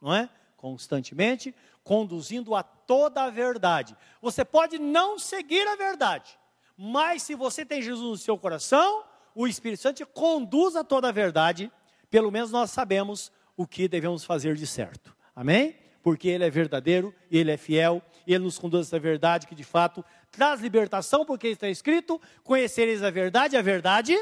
não 0.00 0.14
é? 0.14 0.30
Constantemente, 0.56 1.54
conduzindo 1.82 2.54
a 2.54 2.62
toda 2.62 3.24
a 3.24 3.30
verdade. 3.30 3.96
Você 4.22 4.44
pode 4.44 4.78
não 4.78 5.18
seguir 5.18 5.66
a 5.66 5.74
verdade, 5.74 6.38
mas 6.76 7.22
se 7.22 7.34
você 7.34 7.64
tem 7.64 7.82
Jesus 7.82 8.08
no 8.08 8.16
seu 8.16 8.38
coração, 8.38 9.04
o 9.34 9.46
Espírito 9.46 9.82
Santo 9.82 10.06
conduz 10.06 10.76
a 10.76 10.84
toda 10.84 11.08
a 11.08 11.12
verdade. 11.12 11.70
Pelo 12.08 12.30
menos 12.30 12.50
nós 12.50 12.70
sabemos 12.70 13.32
o 13.56 13.66
que 13.66 13.88
devemos 13.88 14.24
fazer 14.24 14.54
de 14.54 14.66
certo. 14.66 15.16
Amém? 15.34 15.76
Porque 16.02 16.28
Ele 16.28 16.44
é 16.44 16.50
verdadeiro, 16.50 17.12
Ele 17.30 17.50
é 17.50 17.56
fiel, 17.56 18.00
Ele 18.26 18.44
nos 18.44 18.58
conduz 18.58 18.86
a 18.86 18.88
essa 18.88 19.00
verdade 19.00 19.46
que 19.46 19.54
de 19.54 19.64
fato 19.64 20.04
traz 20.30 20.60
libertação, 20.60 21.26
porque 21.26 21.48
está 21.48 21.68
escrito: 21.68 22.20
conhecereis 22.44 23.02
a 23.02 23.10
verdade, 23.10 23.56
a 23.56 23.62
verdade 23.62 24.16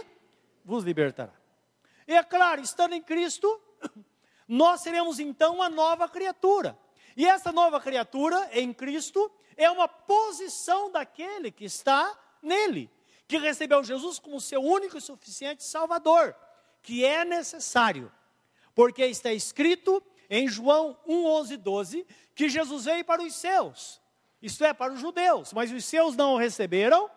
vos 0.65 0.85
libertará. 0.85 1.33
E 2.07 2.15
é 2.15 2.23
claro, 2.23 2.61
estando 2.61 2.95
em 2.95 3.03
Cristo, 3.03 3.61
nós 4.49 4.81
seremos 4.81 5.19
então 5.19 5.55
uma 5.57 5.69
nova 5.69 6.09
criatura. 6.09 6.79
E 7.17 7.27
essa 7.27 7.53
nova 7.53 7.81
criatura 7.81 8.49
em 8.53 8.73
Cristo 8.73 9.31
é 9.57 9.71
uma 9.71 9.87
posição 9.87 10.91
daquele 10.91 11.51
que 11.51 11.65
está 11.65 12.19
nele, 12.43 12.91
que 13.27 13.39
recebeu 13.39 13.83
Jesus 13.85 14.19
como 14.19 14.41
seu 14.41 14.61
único 14.61 14.99
e 14.99 15.01
suficiente 15.01 15.65
Salvador, 15.65 16.35
que 16.83 17.05
é 17.05 17.25
necessário, 17.25 18.13
porque 18.75 19.05
está 19.05 19.33
escrito 19.33 20.03
em 20.29 20.49
João 20.49 20.99
1, 21.07 21.27
11, 21.27 21.57
12, 21.57 22.07
que 22.35 22.49
Jesus 22.49 22.85
veio 22.85 23.05
para 23.05 23.23
os 23.23 23.35
seus, 23.35 24.01
isto 24.43 24.65
é, 24.65 24.75
para 24.75 24.93
os 24.93 25.01
judeus, 25.01 25.53
mas 25.53 25.71
os 25.71 25.85
seus 25.85 26.17
não 26.17 26.35
o 26.35 26.39
receberam, 26.39 27.09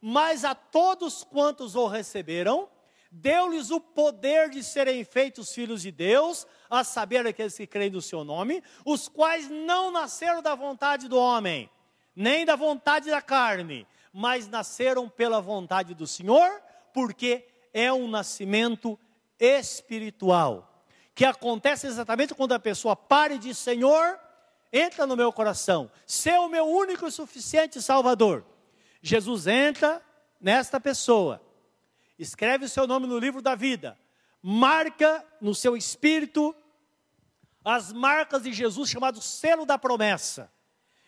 mas 0.00 0.44
a 0.44 0.54
todos 0.54 1.24
quantos 1.24 1.74
o 1.74 1.86
receberam, 1.86 2.68
deu-lhes 3.10 3.70
o 3.70 3.80
poder 3.80 4.50
de 4.50 4.62
serem 4.62 5.04
feitos 5.04 5.52
filhos 5.52 5.82
de 5.82 5.90
Deus, 5.90 6.46
a 6.68 6.84
saber 6.84 7.26
aqueles 7.26 7.56
que 7.56 7.66
creem 7.66 7.90
no 7.90 8.00
seu 8.00 8.22
nome, 8.24 8.62
os 8.84 9.08
quais 9.08 9.48
não 9.50 9.90
nasceram 9.90 10.40
da 10.40 10.54
vontade 10.54 11.08
do 11.08 11.18
homem, 11.18 11.68
nem 12.14 12.44
da 12.44 12.54
vontade 12.54 13.10
da 13.10 13.20
carne, 13.20 13.86
mas 14.12 14.46
nasceram 14.46 15.08
pela 15.08 15.40
vontade 15.40 15.94
do 15.94 16.06
Senhor, 16.06 16.62
porque 16.92 17.46
é 17.72 17.92
um 17.92 18.08
nascimento 18.08 18.98
espiritual, 19.38 20.84
que 21.14 21.24
acontece 21.24 21.86
exatamente 21.86 22.34
quando 22.34 22.52
a 22.52 22.58
pessoa 22.58 22.94
para 22.94 23.34
e 23.34 23.38
diz: 23.38 23.58
Senhor, 23.58 24.18
entra 24.72 25.06
no 25.06 25.16
meu 25.16 25.32
coração, 25.32 25.90
ser 26.06 26.38
o 26.38 26.48
meu 26.48 26.66
único 26.66 27.06
e 27.06 27.12
suficiente 27.12 27.82
Salvador. 27.82 28.44
Jesus 29.02 29.46
entra 29.46 30.02
nesta 30.40 30.78
pessoa, 30.78 31.40
escreve 32.22 32.66
o 32.66 32.68
seu 32.68 32.86
nome 32.86 33.06
no 33.06 33.18
livro 33.18 33.40
da 33.40 33.54
vida, 33.54 33.98
marca 34.42 35.24
no 35.40 35.54
seu 35.54 35.76
espírito 35.76 36.54
as 37.64 37.92
marcas 37.92 38.42
de 38.42 38.52
Jesus, 38.52 38.90
chamado 38.90 39.20
selo 39.20 39.64
da 39.64 39.78
promessa. 39.78 40.52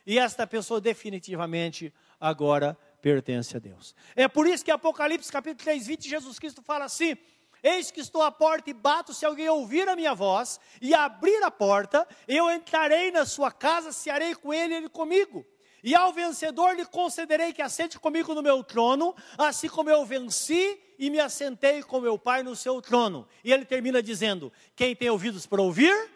E 0.06 0.18
esta 0.18 0.46
pessoa 0.46 0.80
definitivamente 0.80 1.92
agora 2.20 2.76
pertence 3.00 3.56
a 3.56 3.60
Deus. 3.60 3.94
É 4.16 4.26
por 4.26 4.46
isso 4.46 4.64
que 4.64 4.70
Apocalipse 4.70 5.30
capítulo 5.30 5.64
3, 5.64 5.86
20, 5.86 6.08
Jesus 6.08 6.38
Cristo 6.38 6.62
fala 6.62 6.86
assim: 6.86 7.16
Eis 7.62 7.90
que 7.90 8.00
estou 8.00 8.22
à 8.22 8.30
porta 8.30 8.70
e 8.70 8.74
bato, 8.74 9.14
se 9.14 9.24
alguém 9.24 9.48
ouvir 9.48 9.88
a 9.88 9.96
minha 9.96 10.14
voz 10.14 10.58
e 10.80 10.94
abrir 10.94 11.42
a 11.42 11.50
porta, 11.50 12.06
eu 12.26 12.50
entrarei 12.50 13.10
na 13.10 13.24
sua 13.24 13.52
casa, 13.52 13.92
cearei 13.92 14.34
com 14.34 14.52
ele 14.52 14.74
e 14.74 14.76
ele 14.78 14.88
comigo. 14.88 15.46
E 15.82 15.94
ao 15.94 16.12
vencedor 16.12 16.76
lhe 16.76 16.86
concederei 16.86 17.52
que 17.52 17.60
assente 17.60 17.98
comigo 17.98 18.34
no 18.34 18.42
meu 18.42 18.62
trono, 18.62 19.14
assim 19.36 19.68
como 19.68 19.90
eu 19.90 20.04
venci 20.06 20.80
e 20.96 21.10
me 21.10 21.18
assentei 21.18 21.82
com 21.82 22.00
meu 22.00 22.16
Pai 22.16 22.44
no 22.44 22.54
seu 22.54 22.80
trono. 22.80 23.26
E 23.42 23.52
ele 23.52 23.64
termina 23.64 24.00
dizendo: 24.00 24.52
Quem 24.76 24.94
tem 24.94 25.10
ouvidos 25.10 25.44
para 25.44 25.60
ouvir, 25.60 26.08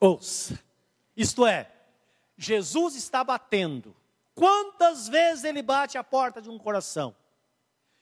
ouça. 0.00 0.58
Isto 1.16 1.46
é, 1.46 1.70
Jesus 2.36 2.96
está 2.96 3.22
batendo. 3.22 3.94
Quantas 4.34 5.08
vezes 5.08 5.44
ele 5.44 5.62
bate 5.62 5.96
a 5.96 6.02
porta 6.02 6.42
de 6.42 6.50
um 6.50 6.58
coração? 6.58 7.14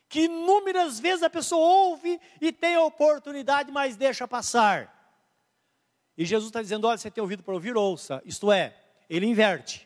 Que 0.09 0.25
inúmeras 0.25 1.01
vezes 1.01 1.23
a 1.23 1.31
pessoa 1.31 1.67
ouve 1.67 2.21
e 2.41 2.53
tem 2.53 2.77
a 2.77 2.83
oportunidade, 2.83 3.73
mas 3.73 3.97
deixa 3.97 4.27
passar. 4.27 4.95
E 6.17 6.25
Jesus 6.25 6.49
está 6.49 6.63
dizendo: 6.63 6.87
olha, 6.87 6.97
você 6.97 7.11
tem 7.11 7.21
ouvido 7.21 7.43
para 7.43 7.53
ouvir, 7.53 7.77
ouça. 7.77 8.23
Isto 8.25 8.51
é, 8.51 8.75
ele 9.09 9.27
inverte. 9.27 9.86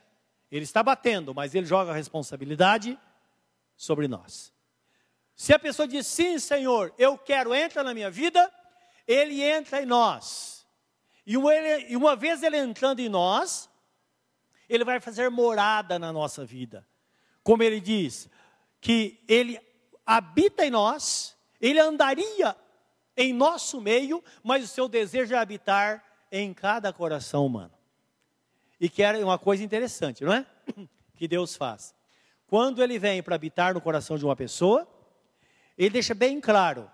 Ele 0.50 0.64
está 0.64 0.82
batendo, 0.82 1.34
mas 1.34 1.54
ele 1.54 1.66
joga 1.66 1.92
a 1.92 1.94
responsabilidade 1.94 2.98
sobre 3.76 4.08
nós. 4.08 4.52
Se 5.34 5.54
a 5.54 5.58
pessoa 5.58 5.86
diz 5.86 6.06
sim, 6.06 6.38
Senhor, 6.38 6.92
eu 6.98 7.16
quero, 7.16 7.54
entra 7.54 7.84
na 7.84 7.94
minha 7.94 8.10
vida, 8.10 8.52
ele 9.06 9.42
entra 9.42 9.80
em 9.80 9.86
nós. 9.86 10.66
E 11.24 11.36
uma, 11.36 11.54
e 11.54 11.96
uma 11.96 12.16
vez 12.16 12.42
ele 12.42 12.58
entrando 12.58 13.00
em 13.00 13.08
nós, 13.08 13.70
ele 14.68 14.84
vai 14.84 14.98
fazer 14.98 15.30
morada 15.30 15.98
na 15.98 16.12
nossa 16.12 16.44
vida. 16.44 16.86
Como 17.42 17.62
ele 17.62 17.80
diz, 17.80 18.28
que 18.80 19.22
ele 19.28 19.58
habita 20.04 20.66
em 20.66 20.70
nós, 20.70 21.36
ele 21.60 21.78
andaria 21.78 22.56
em 23.16 23.32
nosso 23.32 23.80
meio, 23.80 24.22
mas 24.42 24.64
o 24.64 24.68
seu 24.68 24.88
desejo 24.88 25.34
é 25.34 25.38
habitar 25.38 26.04
em 26.30 26.52
cada 26.52 26.92
coração 26.92 27.46
humano 27.46 27.79
e 28.80 28.88
que 28.88 29.02
era 29.02 29.18
uma 29.24 29.38
coisa 29.38 29.62
interessante, 29.62 30.24
não 30.24 30.32
é? 30.32 30.46
Que 31.14 31.28
Deus 31.28 31.54
faz. 31.54 31.94
Quando 32.46 32.82
ele 32.82 32.98
vem 32.98 33.22
para 33.22 33.34
habitar 33.34 33.74
no 33.74 33.80
coração 33.80 34.16
de 34.16 34.24
uma 34.24 34.34
pessoa, 34.34 34.88
ele 35.76 35.90
deixa 35.90 36.14
bem 36.14 36.40
claro 36.40 36.90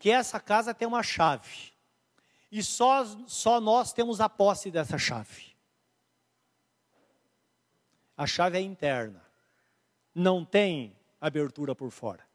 que 0.00 0.10
essa 0.10 0.40
casa 0.40 0.74
tem 0.74 0.88
uma 0.88 1.02
chave. 1.02 1.72
E 2.50 2.60
só, 2.60 3.04
só 3.28 3.60
nós 3.60 3.92
temos 3.92 4.20
a 4.20 4.28
posse 4.28 4.68
dessa 4.68 4.98
chave. 4.98 5.54
A 8.16 8.26
chave 8.26 8.58
é 8.58 8.60
interna. 8.60 9.24
Não 10.12 10.44
tem 10.44 10.96
abertura 11.20 11.72
por 11.72 11.92
fora. 11.92 12.26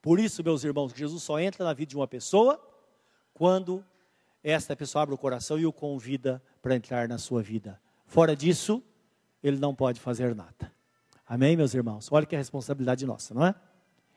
Por 0.00 0.20
isso, 0.20 0.44
meus 0.44 0.62
irmãos, 0.62 0.92
Jesus 0.94 1.24
só 1.24 1.40
entra 1.40 1.64
na 1.64 1.72
vida 1.72 1.90
de 1.90 1.96
uma 1.96 2.06
pessoa 2.06 2.64
quando 3.34 3.84
esta 4.42 4.74
pessoa 4.74 5.02
abre 5.02 5.14
o 5.14 5.18
coração 5.18 5.58
e 5.58 5.66
o 5.66 5.72
convida 5.72 6.42
para 6.62 6.74
entrar 6.74 7.08
na 7.08 7.18
sua 7.18 7.42
vida. 7.42 7.80
Fora 8.06 8.34
disso, 8.34 8.82
ele 9.42 9.58
não 9.58 9.74
pode 9.74 10.00
fazer 10.00 10.34
nada. 10.34 10.72
Amém, 11.26 11.56
meus 11.56 11.74
irmãos? 11.74 12.08
Olha 12.10 12.26
que 12.26 12.34
é 12.34 12.38
responsabilidade 12.38 13.06
nossa, 13.06 13.32
não 13.34 13.46
é? 13.46 13.54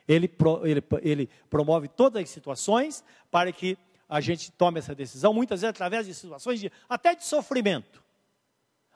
Ele, 0.08 0.28
pro, 0.28 0.66
ele, 0.66 0.84
ele 1.02 1.30
promove 1.50 1.88
todas 1.88 2.24
as 2.24 2.30
situações 2.30 3.04
para 3.30 3.52
que 3.52 3.78
a 4.10 4.20
gente 4.20 4.52
tome 4.52 4.80
essa 4.80 4.94
decisão, 4.94 5.34
muitas 5.34 5.62
vezes 5.62 5.70
através 5.70 6.06
de 6.06 6.14
situações 6.14 6.60
de, 6.60 6.72
até 6.90 7.16
de 7.16 7.24
sofrimento. 7.24 8.04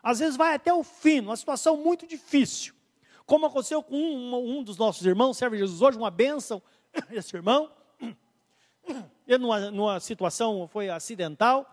Às 0.02 0.20
vezes 0.20 0.38
vai 0.38 0.56
até 0.56 0.74
o 0.74 0.84
fim, 0.84 1.22
uma 1.22 1.36
situação 1.36 1.78
muito 1.78 2.06
difícil. 2.08 2.74
Como 3.26 3.46
aconteceu 3.46 3.84
com 3.84 3.96
um, 3.96 4.60
um 4.60 4.64
dos 4.64 4.78
nossos 4.78 5.06
irmãos, 5.06 5.38
serve 5.38 5.58
Jesus 5.58 5.82
hoje, 5.82 5.98
uma 5.98 6.12
bênção, 6.12 6.62
esse 7.12 7.36
irmão. 7.36 7.72
Ele, 9.28 9.40
numa, 9.40 9.72
numa 9.72 10.00
situação, 10.00 10.68
foi 10.68 10.90
acidental, 10.90 11.70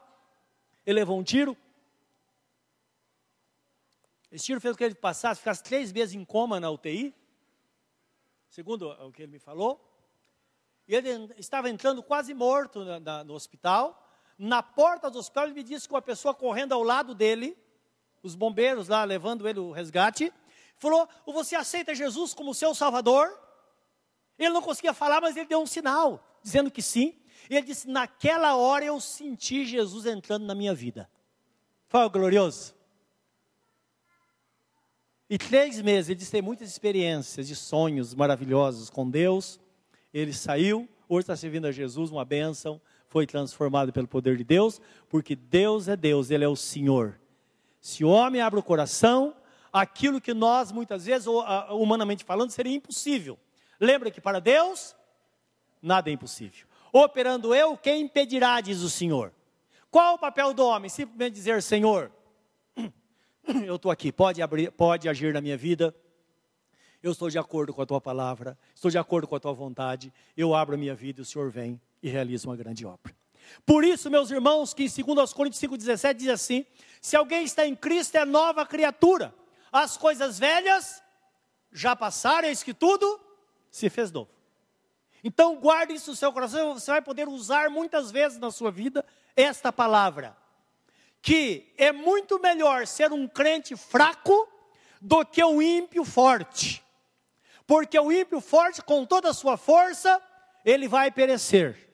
ele 0.85 0.99
levou 0.99 1.19
um 1.19 1.23
tiro, 1.23 1.57
esse 4.35 4.47
tiro 4.47 4.61
fez 4.61 4.75
com 4.75 4.79
que 4.79 4.85
ele 4.85 4.97
passasse, 4.97 5.39
ficasse 5.39 5.63
três 5.63 5.93
meses 5.93 6.13
em 6.17 6.25
coma 6.25 6.59
na 6.59 6.69
UTI, 6.69 7.15
segundo 8.49 8.89
o 8.91 9.13
que 9.13 9.23
ele 9.23 9.31
me 9.31 9.39
falou. 9.39 9.81
E 10.89 10.95
ele 10.97 11.33
estava 11.39 11.71
entrando 11.71 12.03
quase 12.03 12.35
morto 12.35 12.85
na, 12.85 12.99
na, 12.99 13.25
no 13.25 13.33
hospital. 13.35 14.05
Na 14.37 14.61
porta 14.61 15.09
do 15.09 15.21
hospital, 15.21 15.45
ele 15.45 15.55
me 15.55 15.63
disse 15.63 15.87
que 15.87 15.95
uma 15.95 16.03
pessoa 16.03 16.35
correndo 16.35 16.73
ao 16.73 16.83
lado 16.83 17.15
dele, 17.15 17.57
os 18.25 18.35
bombeiros 18.35 18.89
lá 18.89 19.05
levando 19.05 19.47
ele 19.47 19.61
o 19.61 19.71
resgate, 19.71 20.33
falou: 20.79 21.09
Você 21.27 21.55
aceita 21.55 21.95
Jesus 21.95 22.35
como 22.35 22.53
seu 22.53 22.75
Salvador? 22.75 23.41
Ele 24.37 24.51
não 24.51 24.63
conseguia 24.63 24.93
falar, 24.93 25.21
mas 25.21 25.37
ele 25.37 25.47
deu 25.47 25.61
um 25.61 25.67
sinal, 25.67 26.39
dizendo 26.43 26.73
que 26.73 26.83
sim. 26.83 27.17
E 27.49 27.57
ele 27.57 27.67
disse: 27.67 27.89
Naquela 27.89 28.57
hora 28.57 28.85
eu 28.85 29.01
senti 29.01 29.65
Jesus 29.65 30.07
entrando 30.07 30.47
na 30.47 30.55
minha 30.55 30.75
vida. 30.75 31.09
Foi 31.89 32.09
glorioso. 32.09 32.75
E 35.29 35.39
três 35.39 35.81
meses, 35.81 36.11
ele 36.11 36.19
disse 36.19 36.31
tem 36.31 36.43
muitas 36.43 36.69
experiências 36.69 37.49
de 37.49 37.57
sonhos 37.57 38.15
maravilhosos 38.15 38.91
com 38.91 39.09
Deus. 39.09 39.59
Ele 40.13 40.33
saiu, 40.33 40.89
hoje 41.09 41.23
está 41.23 41.35
servindo 41.35 41.67
a 41.67 41.73
Jesus, 41.73 42.11
uma 42.11 42.25
bênção, 42.25 42.81
foi 43.09 43.27
transformado 43.27 43.93
pelo 43.93 44.07
poder 44.07 44.37
de 44.37 44.45
Deus, 44.45 44.81
porque 45.09 45.35
Deus 45.35 45.89
é 45.89 45.97
Deus, 45.97 46.31
Ele 46.31 46.45
é 46.45 46.49
o 46.49 46.57
Senhor. 46.57 47.19
Se 47.81 48.05
o 48.05 48.09
homem 48.09 48.41
abre 48.41 48.61
o 48.61 48.63
coração, 48.63 49.35
aquilo 49.73 50.21
que 50.21 50.35
nós, 50.35 50.71
muitas 50.71 51.07
vezes, 51.07 51.27
humanamente 51.71 52.23
falando, 52.23 52.51
seria 52.51 52.73
impossível. 52.75 53.39
Lembra 53.81 54.11
que 54.11 54.21
para 54.21 54.41
Deus, 54.41 54.95
nada 55.83 56.11
é 56.11 56.13
impossível. 56.13 56.67
Operando 56.97 57.53
eu, 57.53 57.77
quem 57.77 58.03
impedirá, 58.03 58.61
diz 58.61 58.83
o 58.83 58.89
Senhor. 58.89 59.33
Qual 59.91 60.15
o 60.15 60.19
papel 60.19 60.55
do 60.55 60.65
homem? 60.65 60.89
Simplesmente 60.89 61.35
dizer, 61.35 61.61
Senhor, 61.61 62.13
eu 63.67 63.75
estou 63.75 63.91
aqui, 63.91 64.13
pode, 64.13 64.41
abrir, 64.41 64.71
pode 64.71 65.09
agir 65.09 65.35
na 65.35 65.41
minha 65.41 65.57
vida. 65.57 65.93
Eu 67.03 67.11
estou 67.11 67.29
de 67.29 67.37
acordo 67.37 67.75
com 67.75 67.83
a 67.83 67.87
tua 67.87 68.01
palavra, 68.01 68.57
estou 68.73 68.93
de 68.93 68.97
acordo 68.97 69.27
com 69.27 69.35
a 69.35 69.41
tua 69.41 69.53
vontade. 69.53 70.15
Eu 70.37 70.55
abro 70.55 70.77
a 70.77 70.79
minha 70.79 70.95
vida 70.95 71.21
e 71.21 71.23
o 71.23 71.25
Senhor 71.25 71.51
vem 71.51 71.81
e 72.01 72.09
realiza 72.09 72.49
uma 72.49 72.55
grande 72.55 72.87
obra. 72.87 73.13
Por 73.67 73.83
isso, 73.83 74.09
meus 74.09 74.31
irmãos, 74.31 74.73
que 74.73 74.85
em 74.85 75.05
2 75.05 75.33
Coríntios 75.33 75.61
5,17 75.61 76.15
diz 76.15 76.29
assim: 76.29 76.65
se 77.01 77.17
alguém 77.17 77.43
está 77.43 77.67
em 77.67 77.75
Cristo, 77.75 78.15
é 78.15 78.25
nova 78.25 78.65
criatura. 78.65 79.35
As 79.73 79.97
coisas 79.97 80.39
velhas 80.39 81.03
já 81.73 81.97
passaram, 81.97 82.47
eis 82.47 82.63
que 82.63 82.73
tudo 82.73 83.21
se 83.69 83.91
fez 83.91 84.13
novo. 84.13 84.34
Então, 85.25 85.57
guarde 85.57 85.95
isso 85.95 86.11
no 86.11 86.16
seu 86.16 86.33
coração, 86.33 86.75
você 86.75 86.93
vai 86.93 87.02
poder 87.02 87.26
usar 87.26 87.69
muitas 87.71 88.12
vezes 88.12 88.38
na 88.38 88.50
sua 88.52 88.71
vida 88.71 89.04
esta 89.35 89.73
palavra 89.73 90.37
que 91.25 91.73
é 91.78 91.90
muito 91.90 92.38
melhor 92.38 92.87
ser 92.87 93.11
um 93.11 93.26
crente 93.26 93.75
fraco 93.75 94.47
do 95.00 95.25
que 95.25 95.43
o 95.43 95.62
ímpio 95.62 96.04
forte. 96.04 96.85
Porque 97.66 97.99
o 97.99 98.12
ímpio 98.12 98.43
forte, 98.43 98.83
com 98.83 99.07
toda 99.07 99.31
a 99.31 99.33
sua 99.33 99.57
força, 99.57 100.21
ele 100.66 100.87
vai 100.87 101.11
perecer. 101.11 101.88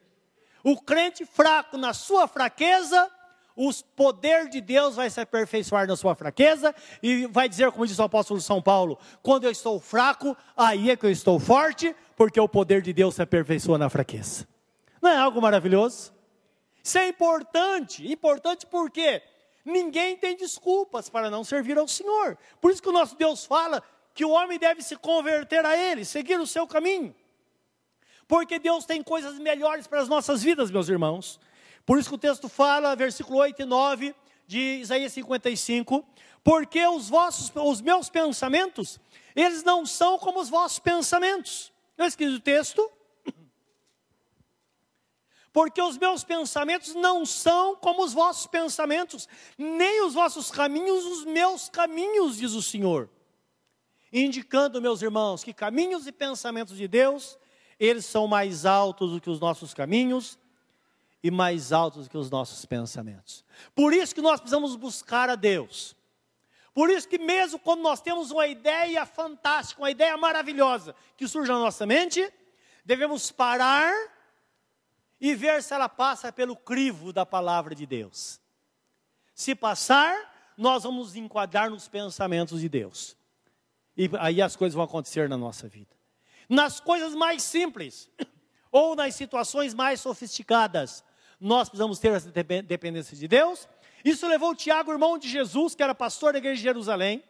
O 0.61 0.81
crente 0.81 1.25
fraco, 1.25 1.77
na 1.77 1.93
sua 1.93 2.27
fraqueza, 2.27 3.09
o 3.55 3.71
poder 3.95 4.49
de 4.49 4.61
Deus 4.61 4.95
vai 4.95 5.09
se 5.09 5.19
aperfeiçoar 5.19 5.87
na 5.87 5.95
sua 5.95 6.15
fraqueza 6.15 6.73
e 7.01 7.25
vai 7.27 7.49
dizer, 7.49 7.71
como 7.71 7.85
diz 7.85 7.99
o 7.99 8.03
apóstolo 8.03 8.39
São 8.41 8.61
Paulo: 8.61 8.97
quando 9.21 9.45
eu 9.45 9.51
estou 9.51 9.79
fraco, 9.79 10.35
aí 10.55 10.89
é 10.89 10.95
que 10.95 11.05
eu 11.05 11.11
estou 11.11 11.39
forte, 11.39 11.95
porque 12.15 12.39
o 12.39 12.47
poder 12.47 12.81
de 12.81 12.93
Deus 12.93 13.15
se 13.15 13.21
aperfeiçoa 13.21 13.77
na 13.77 13.89
fraqueza. 13.89 14.47
Não 15.01 15.09
é 15.09 15.17
algo 15.17 15.41
maravilhoso? 15.41 16.13
Isso 16.83 16.97
é 16.97 17.07
importante. 17.07 18.09
Importante 18.11 18.65
porque 18.65 19.21
ninguém 19.65 20.17
tem 20.17 20.35
desculpas 20.35 21.09
para 21.09 21.29
não 21.29 21.43
servir 21.43 21.77
ao 21.77 21.87
Senhor. 21.87 22.37
Por 22.59 22.71
isso 22.71 22.81
que 22.81 22.89
o 22.89 22.93
nosso 22.93 23.15
Deus 23.15 23.45
fala 23.45 23.83
que 24.13 24.25
o 24.25 24.31
homem 24.31 24.59
deve 24.59 24.81
se 24.81 24.95
converter 24.95 25.65
a 25.65 25.77
Ele, 25.77 26.03
seguir 26.05 26.39
o 26.39 26.47
seu 26.47 26.67
caminho. 26.67 27.15
Porque 28.27 28.59
Deus 28.59 28.85
tem 28.85 29.03
coisas 29.03 29.37
melhores 29.39 29.87
para 29.87 29.99
as 29.99 30.07
nossas 30.07 30.41
vidas, 30.41 30.71
meus 30.71 30.87
irmãos. 30.89 31.39
Por 31.85 31.99
isso 31.99 32.09
que 32.09 32.15
o 32.15 32.19
texto 32.19 32.47
fala, 32.47 32.95
versículo 32.95 33.39
8 33.39 33.61
e 33.61 33.65
9 33.65 34.15
de 34.47 34.79
Isaías 34.81 35.13
55, 35.13 36.05
porque 36.43 36.85
os 36.85 37.09
vossos, 37.09 37.51
os 37.55 37.81
meus 37.81 38.09
pensamentos, 38.09 38.99
eles 39.35 39.63
não 39.63 39.85
são 39.85 40.17
como 40.19 40.39
os 40.39 40.49
vossos 40.49 40.79
pensamentos. 40.79 41.71
Não 41.97 42.05
é 42.05 42.07
escrito 42.07 42.35
o 42.35 42.39
texto? 42.39 42.91
Porque 45.53 45.81
os 45.81 45.97
meus 45.97 46.23
pensamentos 46.23 46.95
não 46.95 47.25
são 47.25 47.75
como 47.75 48.03
os 48.03 48.13
vossos 48.13 48.47
pensamentos, 48.47 49.27
nem 49.57 50.03
os 50.05 50.13
vossos 50.13 50.49
caminhos 50.49 51.05
os 51.05 51.25
meus 51.25 51.67
caminhos, 51.67 52.37
diz 52.37 52.53
o 52.53 52.61
Senhor. 52.61 53.09
Indicando, 54.13 54.81
meus 54.81 55.01
irmãos, 55.01 55.43
que 55.43 55.53
caminhos 55.53 56.07
e 56.07 56.11
pensamentos 56.11 56.77
de 56.77 56.87
Deus, 56.87 57.37
eles 57.79 58.05
são 58.05 58.27
mais 58.27 58.65
altos 58.65 59.11
do 59.11 59.21
que 59.21 59.29
os 59.29 59.39
nossos 59.39 59.73
caminhos 59.73 60.37
e 61.23 61.29
mais 61.29 61.71
altos 61.71 62.07
que 62.07 62.17
os 62.17 62.29
nossos 62.29 62.65
pensamentos. 62.65 63.43
Por 63.75 63.93
isso 63.93 64.15
que 64.15 64.21
nós 64.21 64.39
precisamos 64.39 64.75
buscar 64.75 65.29
a 65.29 65.35
Deus. 65.35 65.95
Por 66.73 66.89
isso 66.89 67.07
que 67.07 67.19
mesmo 67.19 67.59
quando 67.59 67.81
nós 67.81 68.01
temos 68.01 68.31
uma 68.31 68.47
ideia 68.47 69.05
fantástica, 69.05 69.81
uma 69.81 69.91
ideia 69.91 70.15
maravilhosa 70.17 70.95
que 71.17 71.27
surge 71.27 71.51
na 71.51 71.59
nossa 71.59 71.85
mente, 71.85 72.31
devemos 72.85 73.31
parar 73.31 73.93
e 75.19 75.35
ver 75.35 75.61
se 75.61 75.73
ela 75.73 75.89
passa 75.89 76.31
pelo 76.31 76.55
crivo 76.55 77.13
da 77.13 77.25
palavra 77.25 77.75
de 77.75 77.85
Deus. 77.85 78.39
Se 79.35 79.53
passar, 79.53 80.53
nós 80.57 80.83
vamos 80.83 81.15
enquadrar 81.15 81.69
nos 81.69 81.87
pensamentos 81.87 82.61
de 82.61 82.69
Deus. 82.69 83.15
E 83.95 84.09
aí 84.19 84.41
as 84.41 84.55
coisas 84.55 84.73
vão 84.73 84.83
acontecer 84.83 85.29
na 85.29 85.37
nossa 85.37 85.67
vida. 85.67 85.95
Nas 86.49 86.79
coisas 86.79 87.13
mais 87.13 87.43
simples, 87.43 88.09
ou 88.71 88.95
nas 88.95 89.13
situações 89.13 89.73
mais 89.73 90.01
sofisticadas, 90.01 91.03
nós 91.41 91.67
precisamos 91.67 91.97
ter 91.97 92.13
essa 92.13 92.31
dependência 92.31 93.17
de 93.17 93.27
Deus. 93.27 93.67
Isso 94.05 94.27
levou 94.27 94.55
Tiago, 94.55 94.91
irmão 94.91 95.17
de 95.17 95.27
Jesus, 95.27 95.73
que 95.73 95.81
era 95.81 95.95
pastor 95.95 96.33
da 96.33 96.39
igreja 96.39 96.57
de 96.57 96.61
Jerusalém. 96.61 97.23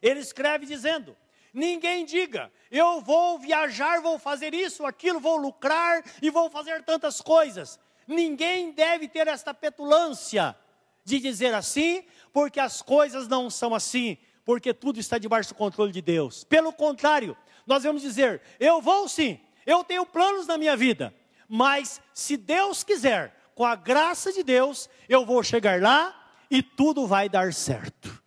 Ele 0.00 0.20
escreve 0.20 0.64
dizendo: 0.64 1.16
Ninguém 1.52 2.04
diga, 2.04 2.52
eu 2.70 3.00
vou 3.00 3.38
viajar, 3.38 4.00
vou 4.00 4.18
fazer 4.18 4.54
isso, 4.54 4.86
aquilo, 4.86 5.18
vou 5.18 5.36
lucrar 5.36 6.04
e 6.22 6.30
vou 6.30 6.48
fazer 6.48 6.84
tantas 6.84 7.20
coisas. 7.20 7.80
Ninguém 8.06 8.70
deve 8.70 9.08
ter 9.08 9.26
esta 9.26 9.52
petulância 9.52 10.56
de 11.04 11.18
dizer 11.18 11.54
assim, 11.54 12.04
porque 12.32 12.60
as 12.60 12.82
coisas 12.82 13.26
não 13.26 13.48
são 13.50 13.74
assim, 13.74 14.16
porque 14.44 14.72
tudo 14.72 15.00
está 15.00 15.18
debaixo 15.18 15.48
do 15.48 15.56
controle 15.56 15.90
de 15.92 16.02
Deus. 16.02 16.44
Pelo 16.44 16.72
contrário, 16.72 17.36
nós 17.66 17.82
vamos 17.82 18.02
dizer: 18.02 18.42
eu 18.60 18.80
vou 18.80 19.08
sim, 19.08 19.40
eu 19.64 19.82
tenho 19.82 20.06
planos 20.06 20.46
na 20.46 20.56
minha 20.56 20.76
vida, 20.76 21.12
mas 21.48 22.00
se 22.12 22.36
Deus 22.36 22.82
quiser, 22.82 23.34
com 23.54 23.64
a 23.64 23.74
graça 23.74 24.32
de 24.32 24.42
Deus, 24.42 24.88
eu 25.08 25.24
vou 25.24 25.42
chegar 25.42 25.80
lá 25.80 26.14
e 26.50 26.62
tudo 26.62 27.06
vai 27.06 27.28
dar 27.28 27.52
certo. 27.52 28.22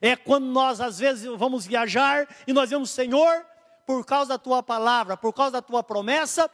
É 0.00 0.16
quando 0.16 0.46
nós 0.46 0.80
às 0.80 0.98
vezes 0.98 1.24
vamos 1.36 1.66
viajar 1.66 2.28
e 2.46 2.52
nós 2.52 2.70
vemos, 2.70 2.90
Senhor, 2.90 3.44
por 3.86 4.04
causa 4.04 4.30
da 4.30 4.38
tua 4.38 4.62
palavra, 4.62 5.16
por 5.16 5.32
causa 5.32 5.52
da 5.52 5.62
tua 5.62 5.82
promessa, 5.82 6.50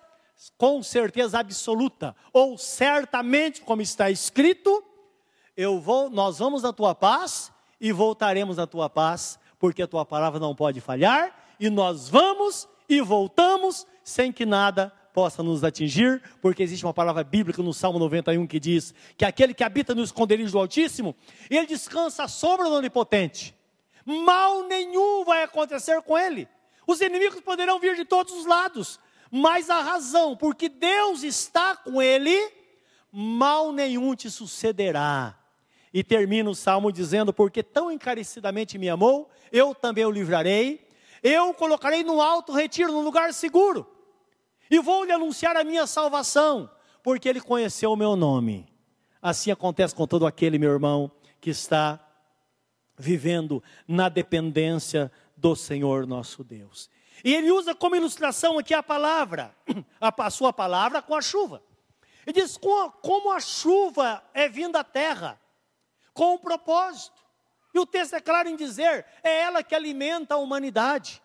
com 0.57 0.83
certeza 0.83 1.39
absoluta, 1.39 2.17
ou 2.33 2.57
certamente, 2.57 3.61
como 3.61 3.83
está 3.83 4.11
escrito, 4.11 4.83
eu 5.57 5.79
vou, 5.81 6.09
nós 6.09 6.39
vamos 6.39 6.63
na 6.63 6.73
tua 6.73 6.95
paz 6.95 7.53
e 7.81 7.93
voltaremos 7.93 8.57
na 8.57 8.67
tua 8.67 8.89
paz, 8.89 9.39
porque 9.59 9.83
a 9.83 9.87
tua 9.87 10.05
palavra 10.05 10.41
não 10.41 10.55
pode 10.55 10.81
falhar, 10.81 11.35
e 11.59 11.69
nós 11.69 12.09
vamos 12.09 12.69
e 12.89 13.01
voltamos 13.01 13.87
sem 14.03 14.33
que 14.33 14.47
nada 14.47 14.93
possa 15.13 15.43
nos 15.43 15.65
atingir, 15.65 16.23
porque 16.41 16.63
existe 16.63 16.85
uma 16.85 16.95
palavra 16.95 17.23
bíblica 17.23 17.63
no 17.63 17.73
Salmo 17.73 17.99
91 17.99 18.47
que 18.47 18.61
diz 18.61 18.95
que 19.17 19.25
aquele 19.25 19.55
que 19.55 19.65
habita 19.65 19.95
no 19.95 20.03
esconderijo 20.03 20.53
do 20.53 20.59
Altíssimo, 20.59 21.15
ele 21.49 21.67
descansa 21.67 22.25
à 22.25 22.29
sombra 22.29 22.67
do 22.69 22.75
Onipotente. 22.75 23.55
Mal 24.05 24.65
nenhum 24.67 25.25
vai 25.25 25.43
acontecer 25.43 26.01
com 26.03 26.17
ele. 26.17 26.49
Os 26.87 27.01
inimigos 27.01 27.41
poderão 27.41 27.79
vir 27.79 27.97
de 27.97 28.05
todos 28.05 28.33
os 28.33 28.47
lados, 28.47 28.99
mas 29.31 29.71
a 29.71 29.81
razão, 29.81 30.37
porque 30.37 30.69
Deus 30.69 31.23
está 31.23 31.77
com 31.77 32.01
ele, 32.01 32.37
mal 33.13 33.73
nenhum 33.73 34.15
te 34.15 34.31
sucederá. 34.31 35.37
E 35.93 36.03
termina 36.03 36.49
o 36.49 36.55
salmo 36.55 36.93
dizendo: 36.93 37.33
Porque 37.33 37.63
tão 37.63 37.91
encarecidamente 37.91 38.79
me 38.79 38.89
amou, 38.89 39.29
eu 39.53 39.75
também 39.75 40.05
o 40.05 40.11
livrarei, 40.11 40.89
eu 41.23 41.51
o 41.51 41.55
colocarei 41.55 42.03
no 42.03 42.21
alto 42.21 42.53
retiro, 42.53 42.93
num 42.93 43.03
lugar 43.03 43.35
seguro 43.35 43.87
e 44.71 44.79
vou 44.79 45.05
lhe 45.05 45.13
anunciar 45.13 45.57
a 45.57 45.65
minha 45.65 45.87
salvação, 45.87 46.71
porque 47.03 47.29
ele 47.29 47.41
conheceu 47.41 47.93
o 47.93 47.97
meu 47.97 48.15
nome. 48.15 48.69
Assim 49.21 49.51
acontece 49.51 49.95
com 49.95 50.07
todo 50.07 50.27
aquele, 50.27 50.59
meu 50.59 50.71
irmão, 50.71 51.11
que 51.41 51.51
está 51.51 51.99
vivendo 52.97 53.63
na 53.89 54.09
dependência 54.09 55.11
do 55.37 55.57
Senhor 55.57 56.07
nosso 56.07 56.45
Deus. 56.45 56.89
E 57.25 57.35
ele 57.35 57.51
usa 57.51 57.75
como 57.75 57.97
ilustração 57.97 58.59
aqui 58.59 58.73
a 58.73 58.83
palavra, 58.83 59.55
a 60.01 60.31
sua 60.31 60.53
palavra 60.53 61.03
com 61.03 61.15
a 61.15 61.21
chuva. 61.21 61.63
Ele 62.27 62.41
diz 62.41 62.57
como 62.57 63.33
a 63.33 63.41
chuva 63.41 64.23
é 64.33 64.49
vinda 64.49 64.81
à 64.81 64.85
terra, 64.85 65.41
com 66.13 66.35
um 66.35 66.39
propósito. 66.39 67.21
E 67.75 67.79
o 67.79 67.87
texto 67.87 68.15
é 68.15 68.21
claro 68.21 68.49
em 68.49 68.57
dizer: 68.57 69.05
é 69.23 69.41
ela 69.41 69.63
que 69.63 69.75
alimenta 69.75 70.35
a 70.35 70.39
humanidade. 70.39 71.23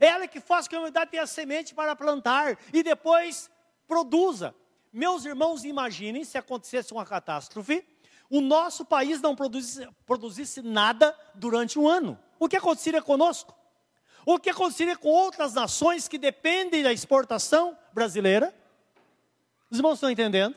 É 0.00 0.06
ela 0.06 0.26
que 0.26 0.40
faz 0.40 0.66
que 0.66 0.74
a 0.74 0.78
humanidade 0.78 1.10
tenha 1.10 1.26
semente 1.26 1.74
para 1.74 1.94
plantar 1.94 2.58
e 2.72 2.82
depois 2.82 3.50
produza. 3.86 4.54
Meus 4.90 5.26
irmãos, 5.26 5.62
imaginem 5.62 6.24
se 6.24 6.38
acontecesse 6.38 6.92
uma 6.92 7.04
catástrofe, 7.04 7.86
o 8.30 8.40
nosso 8.40 8.84
país 8.84 9.20
não 9.20 9.36
produzisse, 9.36 9.86
produzisse 10.06 10.62
nada 10.62 11.14
durante 11.34 11.78
um 11.78 11.86
ano. 11.86 12.18
O 12.38 12.48
que 12.48 12.56
aconteceria 12.56 13.02
conosco? 13.02 13.54
O 14.24 14.38
que 14.38 14.50
aconteceria 14.50 14.96
com 14.96 15.08
outras 15.08 15.52
nações 15.52 16.08
que 16.08 16.16
dependem 16.16 16.82
da 16.82 16.92
exportação 16.92 17.76
brasileira? 17.92 18.54
Os 19.70 19.78
irmãos 19.78 19.94
estão 19.94 20.10
entendendo? 20.10 20.54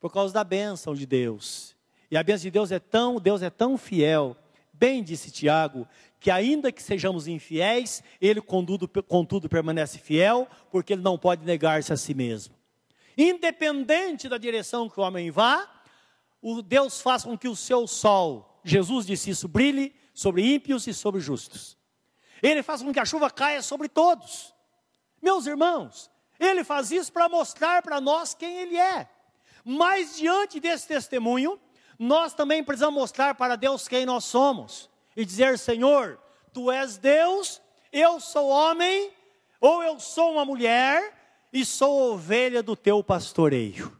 Por 0.00 0.12
causa 0.12 0.34
da 0.34 0.44
bênção 0.44 0.94
de 0.94 1.06
Deus. 1.06 1.76
E 2.10 2.16
a 2.16 2.22
bênção 2.22 2.42
de 2.42 2.50
Deus 2.50 2.70
é 2.70 2.78
tão, 2.78 3.20
Deus 3.20 3.42
é 3.42 3.50
tão 3.50 3.78
fiel, 3.78 4.36
bem 4.78 5.02
disse 5.02 5.30
Tiago, 5.30 5.86
que 6.20 6.30
ainda 6.30 6.72
que 6.72 6.82
sejamos 6.82 7.26
infiéis, 7.26 8.02
ele 8.20 8.40
contudo, 8.40 8.88
contudo 8.88 9.48
permanece 9.48 9.98
fiel, 9.98 10.48
porque 10.70 10.92
ele 10.92 11.02
não 11.02 11.18
pode 11.18 11.44
negar-se 11.44 11.92
a 11.92 11.96
si 11.96 12.14
mesmo. 12.14 12.54
Independente 13.16 14.28
da 14.28 14.38
direção 14.38 14.88
que 14.88 15.00
o 15.00 15.02
homem 15.02 15.30
vá, 15.30 15.68
o 16.42 16.62
Deus 16.62 17.00
faz 17.00 17.24
com 17.24 17.36
que 17.36 17.48
o 17.48 17.56
seu 17.56 17.86
sol, 17.86 18.60
Jesus 18.62 19.06
disse 19.06 19.30
isso, 19.30 19.48
brilhe 19.48 19.94
sobre 20.12 20.54
ímpios 20.54 20.86
e 20.86 20.94
sobre 20.94 21.20
justos. 21.20 21.76
Ele 22.42 22.62
faz 22.62 22.82
com 22.82 22.92
que 22.92 23.00
a 23.00 23.04
chuva 23.04 23.30
caia 23.30 23.62
sobre 23.62 23.88
todos. 23.88 24.54
Meus 25.22 25.46
irmãos, 25.46 26.10
ele 26.38 26.62
faz 26.64 26.90
isso 26.90 27.12
para 27.12 27.28
mostrar 27.28 27.82
para 27.82 28.00
nós 28.00 28.34
quem 28.34 28.58
ele 28.58 28.76
é. 28.76 29.08
Mas 29.64 30.16
diante 30.16 30.60
desse 30.60 30.86
testemunho, 30.86 31.58
nós 31.98 32.34
também 32.34 32.62
precisamos 32.62 32.94
mostrar 32.94 33.34
para 33.34 33.56
Deus 33.56 33.88
quem 33.88 34.04
nós 34.04 34.24
somos 34.24 34.90
e 35.16 35.24
dizer: 35.24 35.58
Senhor, 35.58 36.18
tu 36.52 36.70
és 36.70 36.98
Deus, 36.98 37.60
eu 37.92 38.20
sou 38.20 38.48
homem, 38.48 39.10
ou 39.60 39.82
eu 39.82 39.98
sou 39.98 40.32
uma 40.32 40.44
mulher 40.44 41.14
e 41.52 41.64
sou 41.64 42.12
ovelha 42.12 42.62
do 42.62 42.76
teu 42.76 43.02
pastoreio. 43.02 43.98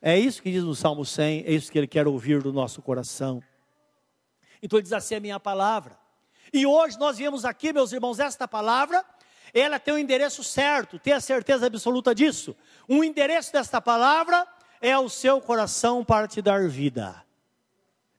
É 0.00 0.18
isso 0.18 0.42
que 0.42 0.52
diz 0.52 0.62
no 0.62 0.74
Salmo 0.74 1.04
100, 1.04 1.44
é 1.46 1.52
isso 1.52 1.72
que 1.72 1.78
ele 1.78 1.86
quer 1.86 2.06
ouvir 2.06 2.42
do 2.42 2.52
nosso 2.52 2.82
coração. 2.82 3.42
Então 4.62 4.78
ele 4.78 4.84
diz 4.84 4.92
assim: 4.92 5.14
a 5.14 5.20
minha 5.20 5.40
palavra. 5.40 5.98
E 6.52 6.66
hoje 6.66 6.98
nós 6.98 7.18
viemos 7.18 7.44
aqui, 7.44 7.72
meus 7.72 7.92
irmãos, 7.92 8.18
esta 8.18 8.46
palavra, 8.46 9.04
ela 9.52 9.78
tem 9.78 9.92
o 9.92 9.96
um 9.96 10.00
endereço 10.00 10.42
certo, 10.42 10.98
tenha 10.98 11.20
certeza 11.20 11.66
absoluta 11.66 12.14
disso. 12.14 12.56
O 12.86 13.02
endereço 13.04 13.52
desta 13.52 13.80
palavra 13.80 14.46
é 14.80 14.98
o 14.98 15.08
seu 15.08 15.40
coração 15.40 16.04
para 16.04 16.28
te 16.28 16.40
dar 16.42 16.68
vida. 16.68 17.24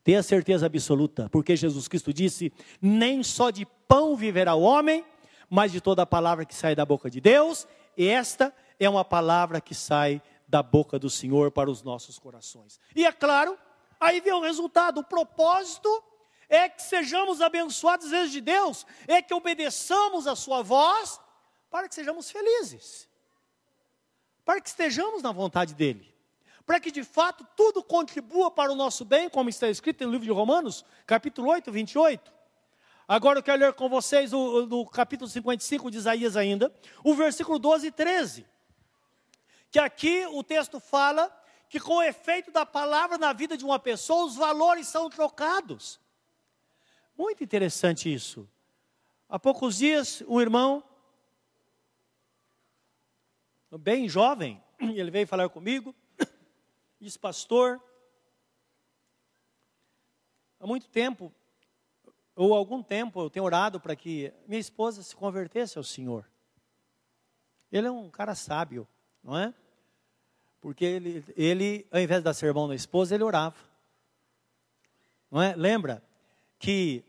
Tenha 0.02 0.22
certeza 0.22 0.66
absoluta, 0.66 1.28
porque 1.30 1.54
Jesus 1.54 1.86
Cristo 1.86 2.12
disse: 2.12 2.52
nem 2.80 3.22
só 3.22 3.50
de 3.50 3.66
pão 3.86 4.16
viverá 4.16 4.54
o 4.54 4.62
homem, 4.62 5.04
mas 5.48 5.72
de 5.72 5.80
toda 5.80 6.02
a 6.02 6.06
palavra 6.06 6.44
que 6.44 6.54
sai 6.54 6.74
da 6.74 6.84
boca 6.84 7.10
de 7.10 7.20
Deus, 7.20 7.66
e 7.96 8.06
esta 8.06 8.54
é 8.78 8.88
uma 8.88 9.04
palavra 9.04 9.60
que 9.60 9.74
sai 9.74 10.22
da 10.48 10.62
boca 10.62 10.98
do 10.98 11.10
Senhor 11.10 11.50
para 11.50 11.70
os 11.70 11.82
nossos 11.82 12.18
corações. 12.18 12.80
E 12.94 13.04
é 13.04 13.12
claro, 13.12 13.58
aí 14.00 14.20
vem 14.20 14.32
o 14.32 14.40
resultado, 14.40 15.00
o 15.00 15.04
propósito 15.04 15.88
é 16.48 16.68
que 16.68 16.82
sejamos 16.82 17.40
abençoados 17.40 18.10
vezes 18.10 18.32
de 18.32 18.40
Deus, 18.40 18.84
é 19.06 19.22
que 19.22 19.32
obedeçamos 19.32 20.26
a 20.26 20.34
sua 20.34 20.62
voz 20.62 21.20
para 21.70 21.88
que 21.88 21.94
sejamos 21.94 22.30
felizes. 22.30 23.08
Para 24.44 24.60
que 24.60 24.68
estejamos 24.68 25.22
na 25.22 25.30
vontade 25.30 25.74
dele. 25.74 26.12
Para 26.70 26.78
que 26.78 26.92
de 26.92 27.02
fato 27.02 27.44
tudo 27.56 27.82
contribua 27.82 28.48
para 28.48 28.70
o 28.70 28.76
nosso 28.76 29.04
bem, 29.04 29.28
como 29.28 29.50
está 29.50 29.68
escrito 29.68 30.04
no 30.04 30.12
livro 30.12 30.24
de 30.24 30.30
Romanos, 30.30 30.84
capítulo 31.04 31.50
8, 31.50 31.72
28. 31.72 32.32
Agora 33.08 33.40
eu 33.40 33.42
quero 33.42 33.58
ler 33.58 33.72
com 33.72 33.88
vocês 33.88 34.32
o, 34.32 34.66
no 34.66 34.86
capítulo 34.86 35.28
55 35.28 35.90
de 35.90 35.96
Isaías 35.96 36.36
ainda, 36.36 36.72
o 37.02 37.12
versículo 37.12 37.58
12 37.58 37.88
e 37.88 37.90
13. 37.90 38.46
Que 39.68 39.80
aqui 39.80 40.24
o 40.28 40.44
texto 40.44 40.78
fala 40.78 41.28
que 41.68 41.80
com 41.80 41.96
o 41.96 42.02
efeito 42.04 42.52
da 42.52 42.64
palavra 42.64 43.18
na 43.18 43.32
vida 43.32 43.56
de 43.56 43.64
uma 43.64 43.80
pessoa, 43.80 44.26
os 44.26 44.36
valores 44.36 44.86
são 44.86 45.10
trocados. 45.10 45.98
Muito 47.18 47.42
interessante 47.42 48.14
isso. 48.14 48.48
Há 49.28 49.40
poucos 49.40 49.78
dias, 49.78 50.22
um 50.28 50.40
irmão, 50.40 50.84
bem 53.72 54.08
jovem, 54.08 54.62
ele 54.78 55.10
veio 55.10 55.26
falar 55.26 55.48
comigo, 55.48 55.92
disse, 57.00 57.18
pastor, 57.18 57.82
há 60.58 60.66
muito 60.66 60.88
tempo, 60.88 61.32
ou 62.36 62.54
algum 62.54 62.82
tempo, 62.82 63.20
eu 63.20 63.30
tenho 63.30 63.44
orado 63.44 63.80
para 63.80 63.96
que 63.96 64.32
minha 64.46 64.60
esposa 64.60 65.02
se 65.02 65.14
convertesse 65.14 65.78
ao 65.78 65.84
Senhor. 65.84 66.28
Ele 67.70 67.86
é 67.86 67.90
um 67.90 68.10
cara 68.10 68.34
sábio 68.34 68.86
não 69.22 69.38
é? 69.38 69.54
Porque 70.60 70.84
ele, 70.84 71.24
ele 71.36 71.86
ao 71.90 72.00
invés 72.00 72.20
de 72.20 72.24
dar 72.24 72.34
sermão 72.34 72.66
na 72.66 72.74
esposa, 72.74 73.14
ele 73.14 73.24
orava. 73.24 73.56
Não 75.30 75.40
é? 75.40 75.54
Lembra 75.54 76.02
que 76.58 77.04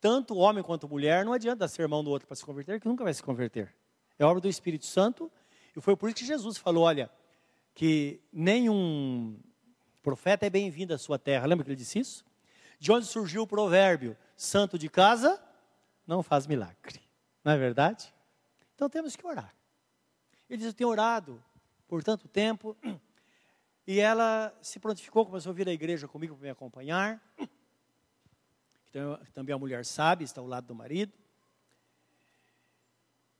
tanto 0.00 0.36
homem 0.36 0.62
quanto 0.62 0.88
mulher 0.88 1.24
não 1.24 1.32
adianta 1.32 1.60
dar 1.60 1.68
sermão 1.68 2.02
no 2.02 2.10
outro 2.10 2.26
para 2.26 2.36
se 2.36 2.44
converter, 2.44 2.80
que 2.80 2.88
nunca 2.88 3.04
vai 3.04 3.14
se 3.14 3.22
converter. 3.22 3.74
É 4.18 4.24
obra 4.24 4.40
do 4.40 4.48
Espírito 4.48 4.84
Santo, 4.84 5.30
e 5.74 5.80
foi 5.80 5.96
por 5.96 6.08
isso 6.08 6.16
que 6.16 6.26
Jesus 6.26 6.58
falou: 6.58 6.84
olha, 6.84 7.10
que 7.74 8.20
nenhum 8.32 9.38
profeta 10.02 10.46
é 10.46 10.50
bem-vindo 10.50 10.94
à 10.94 10.98
sua 10.98 11.18
terra. 11.18 11.46
Lembra 11.46 11.64
que 11.64 11.70
ele 11.70 11.76
disse 11.76 11.98
isso? 11.98 12.24
De 12.78 12.90
onde 12.92 13.06
surgiu 13.06 13.42
o 13.42 13.46
provérbio: 13.46 14.16
santo 14.36 14.78
de 14.78 14.88
casa 14.88 15.42
não 16.06 16.22
faz 16.22 16.46
milagre. 16.46 17.00
Não 17.44 17.52
é 17.52 17.58
verdade? 17.58 18.12
Então 18.74 18.88
temos 18.88 19.16
que 19.16 19.26
orar. 19.26 19.54
Ele 20.48 20.58
diz: 20.58 20.66
Eu 20.66 20.74
tenho 20.74 20.90
orado 20.90 21.42
por 21.86 22.02
tanto 22.02 22.28
tempo. 22.28 22.76
E 23.86 23.98
ela 23.98 24.56
se 24.62 24.78
prontificou, 24.78 25.26
começou 25.26 25.50
a 25.50 25.52
vir 25.52 25.68
à 25.68 25.72
igreja 25.72 26.06
comigo 26.06 26.36
para 26.36 26.44
me 26.44 26.50
acompanhar. 26.50 27.20
Então, 28.88 29.18
também 29.32 29.54
a 29.54 29.58
mulher 29.58 29.84
sabe, 29.84 30.24
está 30.24 30.40
ao 30.40 30.46
lado 30.46 30.66
do 30.66 30.74
marido. 30.74 31.12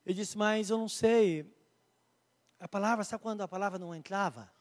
Ele 0.04 0.14
disse: 0.14 0.36
Mas 0.36 0.70
eu 0.70 0.78
não 0.78 0.88
sei. 0.88 1.46
A 2.60 2.68
palavra, 2.68 3.02
sabe 3.02 3.22
quando 3.22 3.40
a 3.40 3.48
palavra 3.48 3.78
não 3.78 3.94
entrava? 3.94 4.52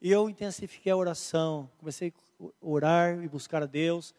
E 0.00 0.10
eu 0.10 0.30
intensifiquei 0.30 0.92
a 0.92 0.96
oração. 0.96 1.68
Comecei 1.78 2.14
a 2.40 2.44
orar 2.60 3.22
e 3.24 3.28
buscar 3.28 3.62
a 3.62 3.66
Deus. 3.66 4.14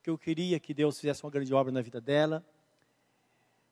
Que 0.00 0.08
eu 0.08 0.16
queria 0.16 0.60
que 0.60 0.72
Deus 0.72 1.00
fizesse 1.00 1.24
uma 1.24 1.30
grande 1.30 1.52
obra 1.52 1.72
na 1.72 1.82
vida 1.82 2.00
dela. 2.00 2.46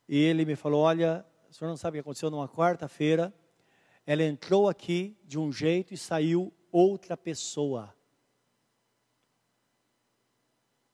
E 0.08 0.18
ele 0.18 0.44
me 0.44 0.56
falou: 0.56 0.82
Olha, 0.82 1.24
o 1.48 1.54
senhor 1.54 1.68
não 1.68 1.76
sabe 1.76 1.98
o 1.98 2.02
que 2.02 2.06
aconteceu 2.06 2.30
numa 2.32 2.48
quarta-feira. 2.48 3.32
Ela 4.04 4.24
entrou 4.24 4.68
aqui 4.68 5.16
de 5.22 5.38
um 5.38 5.52
jeito 5.52 5.94
e 5.94 5.96
saiu 5.96 6.52
outra 6.72 7.16
pessoa. 7.16 7.94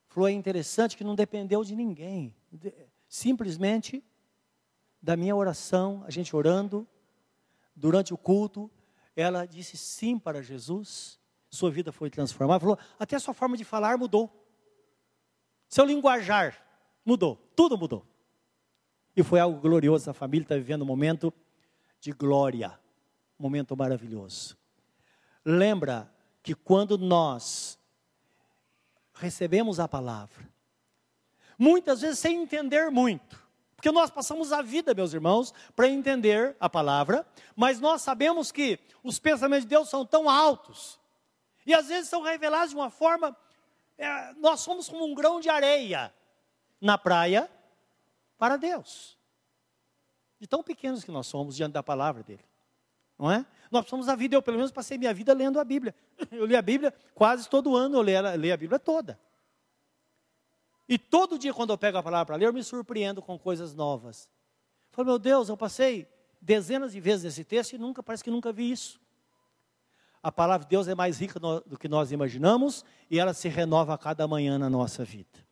Falou, 0.09 0.29
é 0.29 0.33
interessante 0.33 0.97
que 0.97 1.05
não 1.05 1.15
dependeu 1.15 1.63
de 1.63 1.75
ninguém. 1.75 2.35
Simplesmente 3.09 4.05
da 5.01 5.17
minha 5.17 5.35
oração, 5.35 6.03
a 6.07 6.11
gente 6.11 6.35
orando, 6.35 6.87
durante 7.75 8.13
o 8.13 8.19
culto, 8.19 8.71
ela 9.15 9.47
disse 9.47 9.77
sim 9.77 10.19
para 10.19 10.43
Jesus, 10.43 11.19
sua 11.51 11.71
vida 11.71 11.91
foi 11.93 12.11
transformada. 12.11 12.61
Falou, 12.61 12.79
até 12.99 13.17
a 13.17 13.21
sua 13.21 13.35
forma 13.35 13.57
de 13.57 13.65
falar 13.65 13.97
mudou. 13.97 14.31
Seu 15.69 15.85
linguajar 15.85 16.57
mudou, 17.05 17.37
tudo 17.57 17.77
mudou. 17.77 18.07
E 19.17 19.23
foi 19.23 19.41
algo 19.41 19.61
glorioso. 19.61 20.11
A 20.11 20.15
família 20.15 20.45
está 20.45 20.55
vivendo 20.55 20.83
um 20.83 20.87
momento 20.87 21.33
de 22.01 22.13
glória, 22.13 22.79
um 23.39 23.43
momento 23.43 23.77
maravilhoso. 23.77 24.57
Lembra 25.45 26.13
que 26.43 26.55
quando 26.55 26.97
nós 26.97 27.79
recebemos 29.15 29.81
a 29.81 29.89
palavra, 29.89 30.49
muitas 31.59 32.01
vezes 32.03 32.19
sem 32.19 32.43
entender 32.43 32.91
muito, 32.91 33.48
porque 33.79 33.93
nós 33.93 34.11
passamos 34.11 34.51
a 34.51 34.61
vida, 34.61 34.93
meus 34.93 35.13
irmãos, 35.15 35.55
para 35.77 35.87
entender 35.89 36.57
a 36.59 36.69
palavra, 36.69 37.25
mas 37.55 37.79
nós 37.79 38.03
sabemos 38.03 38.51
que 38.51 38.77
os 39.05 39.21
pensamentos 39.21 39.63
de 39.63 39.69
Deus 39.69 39.89
são 39.89 40.05
tão 40.05 40.29
altos, 40.29 40.99
e 41.65 41.73
às 41.73 41.87
vezes 41.87 42.09
são 42.09 42.21
revelados 42.21 42.71
de 42.71 42.75
uma 42.75 42.91
forma. 42.91 43.37
É, 43.97 44.35
nós 44.35 44.59
somos 44.59 44.89
como 44.89 45.05
um 45.05 45.15
grão 45.15 45.39
de 45.39 45.49
areia 45.49 46.13
na 46.81 46.99
praia, 46.99 47.49
para 48.37 48.57
Deus. 48.57 49.17
De 50.41 50.49
tão 50.49 50.61
pequenos 50.61 51.05
que 51.05 51.13
nós 51.13 51.29
somos 51.29 51.55
diante 51.55 51.75
da 51.75 51.83
palavra 51.83 52.25
dele. 52.25 52.45
Não 53.17 53.31
é? 53.31 53.47
Nós 53.71 53.83
precisamos 53.83 54.09
a 54.09 54.17
vida, 54.17 54.35
eu 54.35 54.43
pelo 54.43 54.57
menos 54.57 54.73
passei 54.73 54.99
minha 54.99 55.15
vida 55.15 55.33
lendo 55.33 55.61
a 55.61 55.65
Bíblia. 55.65 55.95
Eu 56.33 56.47
li 56.47 56.57
a 56.57 56.63
Bíblia 56.63 56.93
quase 57.15 57.49
todo 57.49 57.77
ano, 57.77 57.97
eu 57.97 58.03
leio 58.03 58.55
a 58.55 58.57
Bíblia 58.57 58.81
toda. 58.81 59.21
E 60.89 60.97
todo 60.99 61.39
dia, 61.39 61.53
quando 61.53 61.71
eu 61.71 61.79
pego 61.79 61.99
a 61.99 62.03
palavra 62.03 62.27
para 62.27 62.37
ler, 62.37 62.47
eu 62.47 62.53
me 62.53 62.63
surpreendo 62.63 63.21
com 63.21 63.39
coisas 63.39 63.75
novas. 63.75 64.29
Falo, 64.91 65.09
meu 65.09 65.19
Deus, 65.19 65.49
eu 65.49 65.57
passei 65.57 66.09
dezenas 66.41 66.93
de 66.93 67.01
vezes 67.01 67.27
esse 67.27 67.45
texto 67.45 67.75
e 67.75 67.79
nunca, 67.79 68.03
parece 68.03 68.25
que 68.25 68.31
nunca 68.31 68.53
vi 68.53 68.71
isso. 68.71 69.01
A 70.23 70.33
palavra 70.33 70.65
de 70.65 70.71
Deus 70.71 70.89
é 70.89 70.95
mais 70.95 71.21
rica 71.21 71.39
do 71.39 71.79
que 71.79 71.89
nós 71.89 72.11
imaginamos 72.11 72.85
e 73.11 73.19
ela 73.19 73.35
se 73.35 73.49
renova 73.49 73.95
a 73.95 73.99
cada 73.99 74.27
manhã 74.27 74.59
na 74.59 74.71
nossa 74.71 75.05
vida 75.05 75.49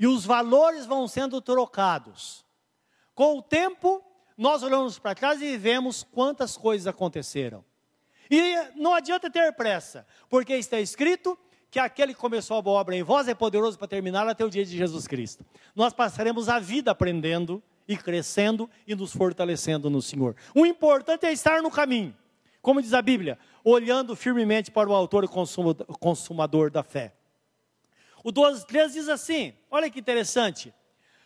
e 0.00 0.06
os 0.06 0.24
valores 0.24 0.86
vão 0.86 1.06
sendo 1.06 1.42
trocados. 1.42 2.42
Com 3.14 3.36
o 3.36 3.42
tempo, 3.42 4.02
nós 4.34 4.62
olhamos 4.62 4.98
para 4.98 5.14
trás 5.14 5.42
e 5.42 5.58
vemos 5.58 6.02
quantas 6.02 6.56
coisas 6.56 6.86
aconteceram. 6.86 7.62
E 8.30 8.54
não 8.76 8.94
adianta 8.94 9.30
ter 9.30 9.52
pressa, 9.52 10.06
porque 10.30 10.54
está 10.54 10.80
escrito 10.80 11.38
que 11.70 11.78
aquele 11.78 12.12
que 12.12 12.20
começou 12.20 12.56
a 12.56 12.62
boa 12.62 12.80
obra 12.80 12.96
em 12.96 13.02
vós 13.02 13.28
é 13.28 13.34
poderoso 13.34 13.78
para 13.78 13.86
terminar 13.86 14.26
até 14.26 14.44
o 14.44 14.50
dia 14.50 14.64
de 14.64 14.76
Jesus 14.76 15.06
Cristo. 15.06 15.46
Nós 15.74 15.92
passaremos 15.92 16.48
a 16.48 16.58
vida 16.58 16.90
aprendendo 16.90 17.62
e 17.86 17.96
crescendo 17.96 18.68
e 18.86 18.94
nos 18.94 19.12
fortalecendo 19.12 19.88
no 19.88 20.02
Senhor. 20.02 20.34
O 20.54 20.66
importante 20.66 21.26
é 21.26 21.32
estar 21.32 21.62
no 21.62 21.70
caminho, 21.70 22.16
como 22.60 22.82
diz 22.82 22.92
a 22.92 23.00
Bíblia, 23.00 23.38
olhando 23.62 24.16
firmemente 24.16 24.70
para 24.70 24.88
o 24.88 24.94
autor 24.94 25.24
e 25.24 25.28
consumador 25.98 26.70
da 26.70 26.82
fé. 26.82 27.14
O 28.24 28.32
12, 28.32 28.66
13 28.66 28.94
diz 28.94 29.08
assim: 29.08 29.54
olha 29.70 29.88
que 29.88 30.00
interessante. 30.00 30.74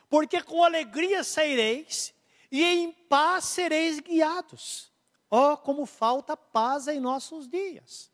Porque 0.08 0.42
com 0.42 0.62
alegria 0.62 1.24
saireis 1.24 2.14
e 2.52 2.62
em 2.62 2.92
paz 2.92 3.46
sereis 3.46 3.98
guiados. 3.98 4.92
Oh, 5.30 5.56
como 5.56 5.86
falta 5.86 6.36
paz 6.36 6.86
em 6.86 7.00
nossos 7.00 7.48
dias. 7.48 8.12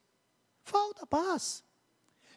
Falta 0.62 1.06
paz. 1.06 1.62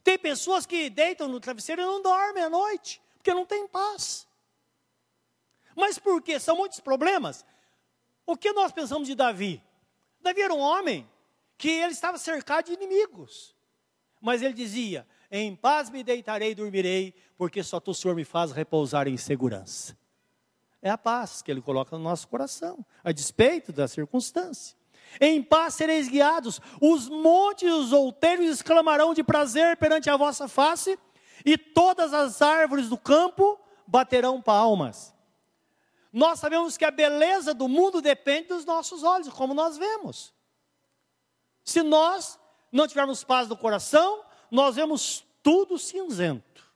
Tem 0.03 0.17
pessoas 0.17 0.65
que 0.65 0.89
deitam 0.89 1.27
no 1.27 1.39
travesseiro 1.39 1.81
e 1.81 1.85
não 1.85 2.01
dormem 2.01 2.43
à 2.43 2.49
noite, 2.49 3.01
porque 3.17 3.33
não 3.33 3.45
tem 3.45 3.67
paz. 3.67 4.27
Mas 5.75 5.97
por 5.97 6.21
quê? 6.21 6.39
São 6.39 6.55
muitos 6.57 6.79
problemas. 6.79 7.45
O 8.25 8.35
que 8.35 8.51
nós 8.51 8.71
pensamos 8.71 9.07
de 9.07 9.15
Davi? 9.15 9.61
Davi 10.19 10.41
era 10.41 10.53
um 10.53 10.59
homem 10.59 11.09
que 11.57 11.69
ele 11.69 11.93
estava 11.93 12.17
cercado 12.17 12.65
de 12.65 12.73
inimigos. 12.73 13.55
Mas 14.21 14.41
ele 14.41 14.53
dizia: 14.53 15.07
em 15.31 15.55
paz 15.55 15.89
me 15.89 16.03
deitarei 16.03 16.51
e 16.51 16.55
dormirei, 16.55 17.15
porque 17.35 17.63
só 17.63 17.79
tu, 17.79 17.93
Senhor, 17.93 18.13
me 18.15 18.23
faz 18.23 18.51
repousar 18.51 19.07
em 19.07 19.17
segurança. 19.17 19.97
É 20.79 20.89
a 20.89 20.97
paz 20.97 21.41
que 21.41 21.49
Ele 21.49 21.61
coloca 21.61 21.97
no 21.97 22.03
nosso 22.03 22.27
coração, 22.27 22.85
a 23.03 23.11
despeito 23.11 23.71
da 23.71 23.87
circunstância. 23.87 24.77
Em 25.19 25.41
paz 25.41 25.76
sereis 25.76 26.08
guiados, 26.08 26.60
os 26.82 27.10
montes 27.10 27.67
e 27.67 27.71
os 27.71 27.91
outeiros 27.91 28.45
exclamarão 28.47 29.13
de 29.13 29.23
prazer 29.23 29.78
perante 29.78 30.10
a 30.10 30.17
vossa 30.17 30.47
face, 30.47 30.97
e 31.45 31.58
todas 31.58 32.13
as 32.13 32.41
árvores 32.41 32.89
do 32.89 32.97
campo 32.97 33.60
baterão 33.86 34.41
palmas. 34.41 35.13
Nós 36.12 36.39
sabemos 36.39 36.78
que 36.78 36.86
a 36.86 36.91
beleza 36.91 37.54
do 37.54 37.67
mundo 37.67 38.02
depende 38.02 38.49
dos 38.49 38.65
nossos 38.65 39.04
olhos, 39.04 39.30
como 39.30 39.54
nós 39.54 39.78
vemos. 39.78 40.34
Se 41.63 41.82
nós 41.82 42.39
não 42.71 42.88
tivermos 42.88 43.23
paz 43.23 43.47
no 43.47 43.58
coração, 43.58 44.23
nós 44.52 44.76
vemos 44.76 45.26
tudo 45.41 45.78
cinzento. 45.78 46.71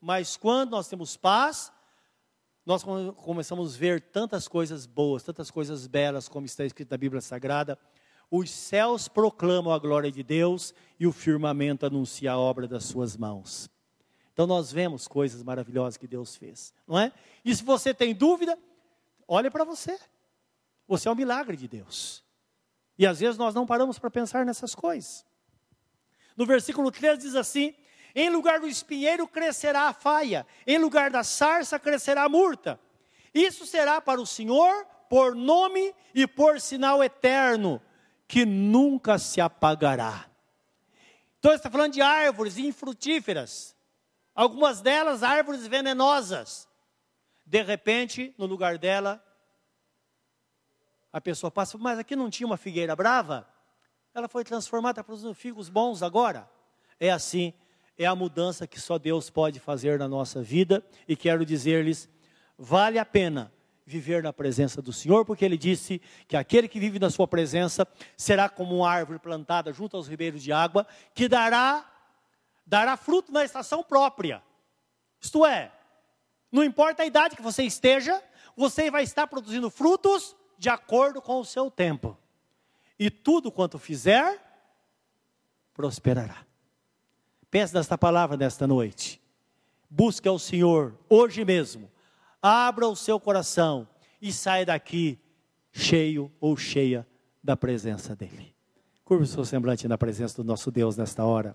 Mas 0.00 0.36
quando 0.36 0.72
nós 0.72 0.88
temos 0.88 1.16
paz, 1.16 1.72
nós 2.64 2.84
começamos 3.16 3.74
a 3.74 3.78
ver 3.78 4.00
tantas 4.00 4.46
coisas 4.46 4.86
boas, 4.86 5.22
tantas 5.22 5.50
coisas 5.50 5.86
belas, 5.86 6.28
como 6.28 6.46
está 6.46 6.64
escrito 6.64 6.90
na 6.90 6.96
Bíblia 6.96 7.20
Sagrada. 7.20 7.78
Os 8.30 8.50
céus 8.50 9.08
proclamam 9.08 9.72
a 9.72 9.78
glória 9.78 10.10
de 10.10 10.22
Deus 10.22 10.72
e 10.98 11.06
o 11.06 11.12
firmamento 11.12 11.84
anuncia 11.84 12.32
a 12.32 12.38
obra 12.38 12.68
das 12.68 12.84
suas 12.84 13.16
mãos. 13.16 13.68
Então 14.32 14.46
nós 14.46 14.72
vemos 14.72 15.06
coisas 15.08 15.42
maravilhosas 15.42 15.96
que 15.96 16.06
Deus 16.06 16.36
fez, 16.36 16.72
não 16.86 16.98
é? 16.98 17.12
E 17.44 17.54
se 17.54 17.62
você 17.62 17.92
tem 17.92 18.14
dúvida, 18.14 18.58
olhe 19.26 19.50
para 19.50 19.64
você. 19.64 19.98
Você 20.86 21.08
é 21.08 21.10
um 21.10 21.16
milagre 21.16 21.56
de 21.56 21.68
Deus. 21.68 22.24
E 22.96 23.06
às 23.06 23.20
vezes 23.20 23.36
nós 23.36 23.54
não 23.54 23.66
paramos 23.66 23.98
para 23.98 24.10
pensar 24.10 24.46
nessas 24.46 24.74
coisas. 24.74 25.26
No 26.36 26.46
versículo 26.46 26.90
3 26.90 27.18
diz 27.18 27.34
assim: 27.34 27.74
Em 28.14 28.28
lugar 28.28 28.60
do 28.60 28.68
espinheiro 28.68 29.26
crescerá 29.26 29.88
a 29.88 29.92
faia, 29.92 30.46
em 30.66 30.78
lugar 30.78 31.10
da 31.10 31.24
sarça 31.24 31.78
crescerá 31.78 32.24
a 32.24 32.28
murta. 32.28 32.78
Isso 33.32 33.64
será 33.66 34.00
para 34.00 34.20
o 34.20 34.26
Senhor 34.26 34.86
por 35.08 35.34
nome 35.34 35.94
e 36.14 36.26
por 36.26 36.60
sinal 36.60 37.02
eterno, 37.02 37.80
que 38.26 38.46
nunca 38.46 39.18
se 39.18 39.40
apagará. 39.40 40.26
Então, 41.38 41.52
está 41.52 41.70
falando 41.70 41.92
de 41.92 42.00
árvores 42.00 42.56
infrutíferas, 42.56 43.76
algumas 44.34 44.80
delas 44.80 45.22
árvores 45.22 45.66
venenosas. 45.66 46.68
De 47.44 47.62
repente, 47.62 48.34
no 48.38 48.46
lugar 48.46 48.78
dela, 48.78 49.22
a 51.12 51.20
pessoa 51.20 51.50
passa, 51.50 51.76
mas 51.76 51.98
aqui 51.98 52.16
não 52.16 52.30
tinha 52.30 52.46
uma 52.46 52.56
figueira 52.56 52.96
brava? 52.96 53.46
Ela 54.14 54.28
foi 54.28 54.44
transformada 54.44 55.02
para 55.02 55.14
os 55.14 55.36
figos 55.36 55.68
bons 55.68 56.02
agora. 56.02 56.48
É 56.98 57.10
assim, 57.10 57.52
é 58.02 58.06
a 58.06 58.14
mudança 58.14 58.66
que 58.66 58.80
só 58.80 58.98
Deus 58.98 59.30
pode 59.30 59.60
fazer 59.60 59.98
na 59.98 60.08
nossa 60.08 60.42
vida. 60.42 60.84
E 61.08 61.16
quero 61.16 61.44
dizer-lhes: 61.44 62.08
vale 62.58 62.98
a 62.98 63.04
pena 63.04 63.52
viver 63.84 64.22
na 64.22 64.32
presença 64.32 64.80
do 64.80 64.92
Senhor, 64.92 65.24
porque 65.24 65.44
Ele 65.44 65.58
disse 65.58 66.00
que 66.28 66.36
aquele 66.36 66.68
que 66.68 66.78
vive 66.78 66.98
na 66.98 67.10
Sua 67.10 67.26
presença 67.26 67.86
será 68.16 68.48
como 68.48 68.76
uma 68.76 68.90
árvore 68.90 69.18
plantada 69.18 69.72
junto 69.72 69.96
aos 69.96 70.08
ribeiros 70.08 70.42
de 70.42 70.52
água, 70.52 70.86
que 71.14 71.28
dará, 71.28 71.90
dará 72.66 72.96
fruto 72.96 73.32
na 73.32 73.44
estação 73.44 73.82
própria. 73.82 74.42
Isto 75.20 75.44
é, 75.44 75.72
não 76.50 76.62
importa 76.62 77.02
a 77.02 77.06
idade 77.06 77.36
que 77.36 77.42
você 77.42 77.62
esteja, 77.64 78.22
você 78.56 78.90
vai 78.90 79.02
estar 79.02 79.26
produzindo 79.26 79.70
frutos 79.70 80.36
de 80.58 80.68
acordo 80.68 81.20
com 81.20 81.40
o 81.40 81.44
seu 81.44 81.70
tempo 81.70 82.16
e 82.98 83.10
tudo 83.10 83.50
quanto 83.50 83.80
fizer, 83.80 84.40
prosperará. 85.74 86.46
Pense 87.52 87.74
nesta 87.74 87.98
palavra 87.98 88.34
nesta 88.34 88.66
noite. 88.66 89.20
Busque 89.90 90.26
ao 90.26 90.38
Senhor 90.38 90.98
hoje 91.06 91.44
mesmo. 91.44 91.90
Abra 92.40 92.88
o 92.88 92.96
seu 92.96 93.20
coração 93.20 93.86
e 94.22 94.32
saia 94.32 94.64
daqui 94.64 95.18
cheio 95.70 96.32
ou 96.40 96.56
cheia 96.56 97.06
da 97.44 97.54
presença 97.54 98.16
dEle. 98.16 98.54
Curva 99.04 99.24
o 99.24 99.26
seu 99.26 99.44
semblante 99.44 99.86
na 99.86 99.98
presença 99.98 100.42
do 100.42 100.44
nosso 100.44 100.70
Deus 100.70 100.96
nesta 100.96 101.26
hora. 101.26 101.54